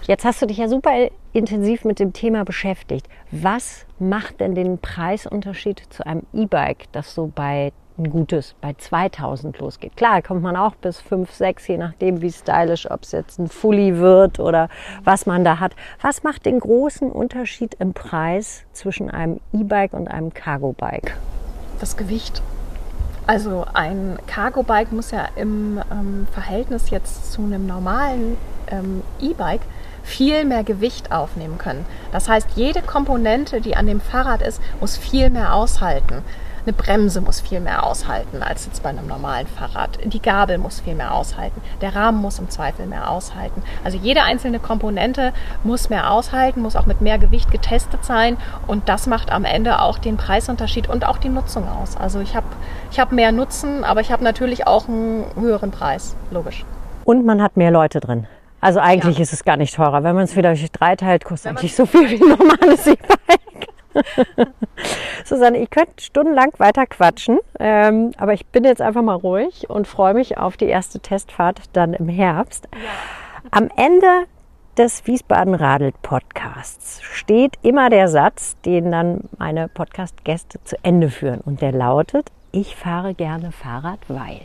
Jetzt 0.07 0.25
hast 0.25 0.41
du 0.41 0.47
dich 0.47 0.57
ja 0.57 0.69
super 0.69 0.91
intensiv 1.35 1.85
mit 1.85 1.99
dem 1.99 2.15
Thema 2.15 2.45
beschäftigt. 2.45 3.07
Was 3.31 3.85
macht 3.99 4.41
denn 4.41 4.55
den 4.55 4.79
Preisunterschied 4.79 5.83
zu 5.91 6.07
einem 6.07 6.23
E-Bike, 6.33 6.87
das 6.93 7.15
so 7.15 7.31
bei 7.33 7.73
ein 7.99 8.11
gutes 8.11 8.55
bei 8.61 8.75
2000 8.75 9.59
losgeht. 9.59 9.97
Klar, 9.97 10.23
kommt 10.23 10.43
man 10.43 10.57
auch 10.57 10.75
bis 10.77 11.01
5, 11.01 11.33
6, 11.33 11.69
je 11.69 11.79
nachdem 11.79 12.23
wie 12.23 12.31
stylisch, 12.31 12.91
ob 12.91 13.03
es 13.03 13.13
jetzt 13.13 13.39
ein 13.39 13.49
Fully 13.49 13.99
wird 13.99 14.41
oder 14.41 14.69
was 15.05 15.27
man 15.27 15.45
da 15.45 15.59
hat. 15.59 15.75
Was 16.01 16.23
macht 16.23 16.47
den 16.47 16.61
großen 16.61 17.11
Unterschied 17.11 17.75
im 17.79 17.93
Preis 17.93 18.65
zwischen 18.73 19.11
einem 19.11 19.41
E-Bike 19.53 19.93
und 19.93 20.09
einem 20.09 20.33
Cargo-Bike? 20.33 21.17
Das 21.81 21.97
Gewicht. 21.97 22.43
Also 23.27 23.67
ein 23.75 24.19
Cargo-Bike 24.27 24.93
muss 24.93 25.11
ja 25.11 25.29
im 25.37 25.81
ähm, 25.91 26.27
Verhältnis 26.33 26.91
jetzt 26.91 27.33
zu 27.33 27.43
einem 27.43 27.67
normalen 27.67 28.39
ähm, 28.71 29.03
E-Bike 29.21 29.61
viel 30.03 30.45
mehr 30.47 30.65
Gewicht 30.65 31.13
aufnehmen 31.13 31.59
können. 31.59 31.85
Das 32.13 32.29
heißt, 32.29 32.49
jede 32.55 32.81
Komponente, 32.81 33.61
die 33.61 33.77
an 33.77 33.87
dem 33.87 34.01
Fahrrad 34.01 34.41
ist, 34.41 34.63
muss 34.81 34.97
viel 34.97 35.29
mehr 35.29 35.55
aushalten. 35.55 36.23
Eine 36.69 36.77
Bremse 36.77 37.23
muss 37.23 37.41
viel 37.41 37.61
mehr 37.61 37.87
aushalten 37.87 38.43
als 38.43 38.67
jetzt 38.67 38.83
bei 38.83 38.91
einem 38.91 39.07
normalen 39.07 39.47
Fahrrad. 39.47 39.99
Die 40.05 40.21
Gabel 40.21 40.59
muss 40.59 40.81
viel 40.81 40.95
mehr 40.95 41.15
aushalten. 41.15 41.63
Der 41.81 41.97
Rahmen 41.97 42.21
muss 42.21 42.39
im 42.39 42.51
Zweifel 42.51 42.85
mehr 42.85 43.11
aushalten. 43.11 43.63
Also 43.85 43.97
jede 43.97 44.23
einzelne 44.23 44.59
Komponente 44.59 45.33
muss 45.65 45.89
mehr 45.89 46.11
aushalten, 46.11 46.61
muss 46.61 46.77
auch 46.77 46.85
mit 46.85 47.01
mehr 47.01 47.17
Gewicht 47.17 47.51
getestet 47.51 48.05
sein. 48.05 48.37
Und 48.67 48.91
das 48.91 49.07
macht 49.07 49.33
am 49.33 49.47
Ende 49.47 49.81
auch 49.81 49.97
den 49.97 50.19
Preisunterschied 50.19 50.91
und 50.91 51.07
auch 51.07 51.17
die 51.17 51.31
Nutzung 51.31 51.67
aus. 51.67 51.97
Also 51.97 52.21
ich 52.21 52.37
habe 52.37 52.45
ich 52.91 53.01
hab 53.01 53.13
mehr 53.13 53.33
Nutzen, 53.33 53.83
aber 53.83 54.03
ich 54.03 54.13
habe 54.13 54.23
natürlich 54.23 54.67
auch 54.67 54.89
einen 54.89 55.25
höheren 55.41 55.71
Preis, 55.71 56.17
logisch. 56.31 56.67
Und 57.07 57.25
man 57.25 57.41
hat 57.41 57.57
mehr 57.57 57.71
Leute 57.71 58.01
drin. 58.01 58.27
Also 58.61 58.81
eigentlich 58.81 59.17
ja. 59.17 59.23
ist 59.23 59.33
es 59.33 59.43
gar 59.43 59.57
nicht 59.57 59.75
teurer. 59.75 60.03
Wenn 60.03 60.15
man 60.15 60.25
es 60.25 60.37
wieder 60.37 60.51
durch 60.51 60.71
drei 60.71 60.97
teilt, 60.97 61.25
kostet 61.25 61.53
eigentlich 61.53 61.75
so 61.75 61.87
viel 61.87 62.11
wie 62.11 62.23
ein 62.23 62.29
normales 62.29 62.87
E-Bike. 62.87 63.38
Susanne, 65.25 65.59
ich 65.59 65.71
könnte 65.71 66.03
stundenlang 66.03 66.53
weiter 66.59 66.87
quatschen, 66.87 67.39
ähm, 67.59 68.13
aber 68.19 68.33
ich 68.33 68.47
bin 68.47 68.65
jetzt 68.65 68.83
einfach 68.83 69.03
mal 69.03 69.15
ruhig 69.15 69.69
und 69.69 69.87
freue 69.87 70.15
mich 70.15 70.39
auf 70.39 70.57
die 70.57 70.67
erste 70.67 71.01
Testfahrt 71.01 71.63
dann 71.73 71.95
im 71.95 72.09
Herbst. 72.09 72.69
Am 73.51 73.69
Ende 73.77 74.27
des 74.77 75.07
Wiesbaden 75.07 75.55
Radelt 75.55 76.01
Podcasts 76.03 77.03
steht 77.03 77.55
immer 77.63 77.91
der 77.91 78.09
Satz, 78.09 78.57
den 78.65 78.93
dann 78.93 79.23
meine 79.37 79.69
Podcast-Gäste 79.69 80.63
zu 80.65 80.77
Ende 80.85 81.11
führen. 81.11 81.41
Und 81.41 81.63
der 81.63 81.73
lautet, 81.73 82.31
ich 82.53 82.77
fahre 82.77 83.15
gerne 83.15 83.51
Fahrrad, 83.51 83.99
weil. 84.07 84.41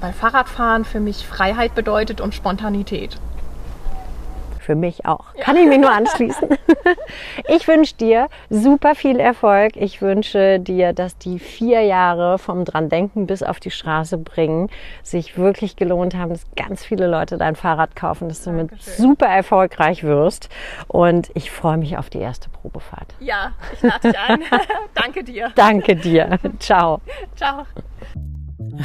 Weil 0.00 0.12
Fahrradfahren 0.12 0.84
für 0.84 1.00
mich 1.00 1.26
Freiheit 1.26 1.74
bedeutet 1.74 2.20
und 2.20 2.34
Spontanität 2.34 3.18
für 4.68 4.74
mich 4.74 5.06
auch. 5.06 5.32
Kann 5.40 5.56
ich 5.56 5.66
mich 5.66 5.78
nur 5.78 5.90
anschließen. 5.90 6.48
Ich 7.48 7.66
wünsche 7.66 7.94
dir 7.94 8.28
super 8.50 8.94
viel 8.94 9.18
Erfolg. 9.18 9.76
Ich 9.76 10.02
wünsche 10.02 10.60
dir, 10.60 10.92
dass 10.92 11.16
die 11.16 11.38
vier 11.38 11.80
Jahre 11.82 12.38
vom 12.38 12.64
dran 12.64 12.88
denken 12.88 13.26
bis 13.26 13.42
auf 13.42 13.60
die 13.60 13.70
Straße 13.70 14.18
bringen 14.18 14.68
sich 15.02 15.38
wirklich 15.38 15.76
gelohnt 15.76 16.14
haben, 16.14 16.30
dass 16.30 16.44
ganz 16.56 16.84
viele 16.84 17.06
Leute 17.06 17.38
dein 17.38 17.56
Fahrrad 17.56 17.96
kaufen, 17.96 18.28
dass 18.28 18.42
du 18.42 18.50
Dankeschön. 18.50 18.76
mit 18.76 18.82
super 18.82 19.26
erfolgreich 19.26 20.02
wirst. 20.04 20.50
Und 20.86 21.30
ich 21.34 21.50
freue 21.50 21.78
mich 21.78 21.96
auf 21.96 22.10
die 22.10 22.18
erste 22.18 22.50
Probefahrt. 22.50 23.14
Ja, 23.20 23.52
ich 23.72 23.82
lade 23.82 24.08
dich 24.08 24.18
ein. 24.18 24.42
Danke 24.94 25.24
dir. 25.24 25.52
Danke 25.54 25.96
dir. 25.96 26.38
Ciao. 26.58 27.00
Ciao. 27.36 27.64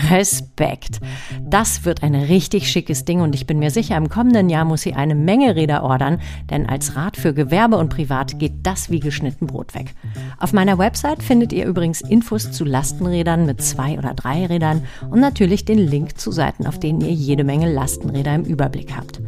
Respekt. 0.10 1.00
Das 1.42 1.86
wird 1.86 2.04
ein 2.04 2.16
richtig 2.16 2.70
schickes 2.70 3.06
Ding 3.06 3.22
und 3.22 3.36
ich 3.36 3.46
bin 3.46 3.60
mir 3.60 3.72
sicher, 3.72 3.96
im 3.98 4.10
kommenden 4.10 4.50
Jahr 4.50 4.66
muss 4.66 4.82
sie 4.82 4.94
eine 4.94 5.16
Menge 5.16 5.56
Räder 5.56 5.84
ordern, 5.84 6.20
denn 6.50 6.68
als 6.68 6.96
Rad 6.96 7.18
für 7.18 7.34
Gewerbe 7.34 7.78
und 7.78 7.90
Privat 7.90 8.40
geht 8.40 8.54
das 8.64 8.90
wie 8.90 9.00
geschnitten 9.00 9.48
Brot 9.48 9.76
weg. 9.76 9.94
Auf 10.40 10.54
meiner 10.54 10.78
Website 10.78 11.22
findet 11.22 11.54
ihr 11.54 11.66
übrigens 11.66 12.02
Infos 12.02 12.52
zu 12.52 12.66
Lastenrädern 12.66 13.46
mit 13.46 13.62
zwei 13.62 13.98
oder 13.98 14.14
drei 14.14 14.46
Rädern 14.46 14.84
und 15.10 15.20
natürlich 15.20 15.66
den 15.66 15.80
Link 15.80 16.18
zu 16.18 16.32
Seiten, 16.32 16.66
auf 16.66 16.80
denen 16.80 17.02
ihr 17.02 17.12
jede 17.12 17.44
Menge 17.44 17.72
Lastenräder 17.72 18.36
im 18.36 18.44
Überblick 18.44 18.96
habt. 18.96 19.22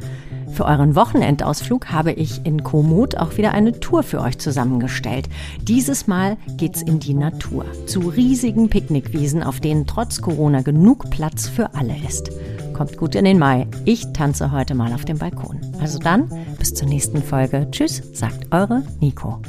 Für 0.56 0.64
euren 0.64 0.96
Wochenendausflug 0.96 1.92
habe 1.92 2.14
ich 2.14 2.46
in 2.46 2.64
Komoot 2.64 3.18
auch 3.18 3.36
wieder 3.36 3.52
eine 3.52 3.78
Tour 3.82 4.04
für 4.04 4.22
euch 4.22 4.38
zusammengestellt. 4.38 5.28
Dieses 5.62 6.08
Mal 6.08 6.38
geht's 6.56 6.82
in 6.82 7.02
die 7.02 7.14
Natur, 7.14 7.66
zu 7.88 8.00
riesigen 8.00 8.70
Picknickwiesen, 8.70 9.44
auf 9.44 9.60
denen 9.60 9.86
trotz 9.86 10.22
Corona 10.22 10.62
genug 10.62 11.10
Platz 11.10 11.50
für 11.50 11.76
alle 11.76 11.98
ist. 12.08 12.30
Kommt 12.72 12.96
gut 12.96 13.16
in 13.16 13.26
den 13.26 13.38
Mai. 13.38 13.68
Ich 13.84 14.14
tanze 14.14 14.54
heute 14.54 14.76
mal 14.76 14.94
auf 14.94 15.04
dem 15.04 15.18
Balkon. 15.18 15.60
Also 15.82 16.00
dann, 16.00 16.30
bis 16.58 16.74
zur 16.74 16.88
nächsten 16.88 17.22
Folge. 17.22 17.68
Tschüss, 17.72 18.02
sagt 18.14 18.54
eure 18.54 18.84
Nico. 19.02 19.42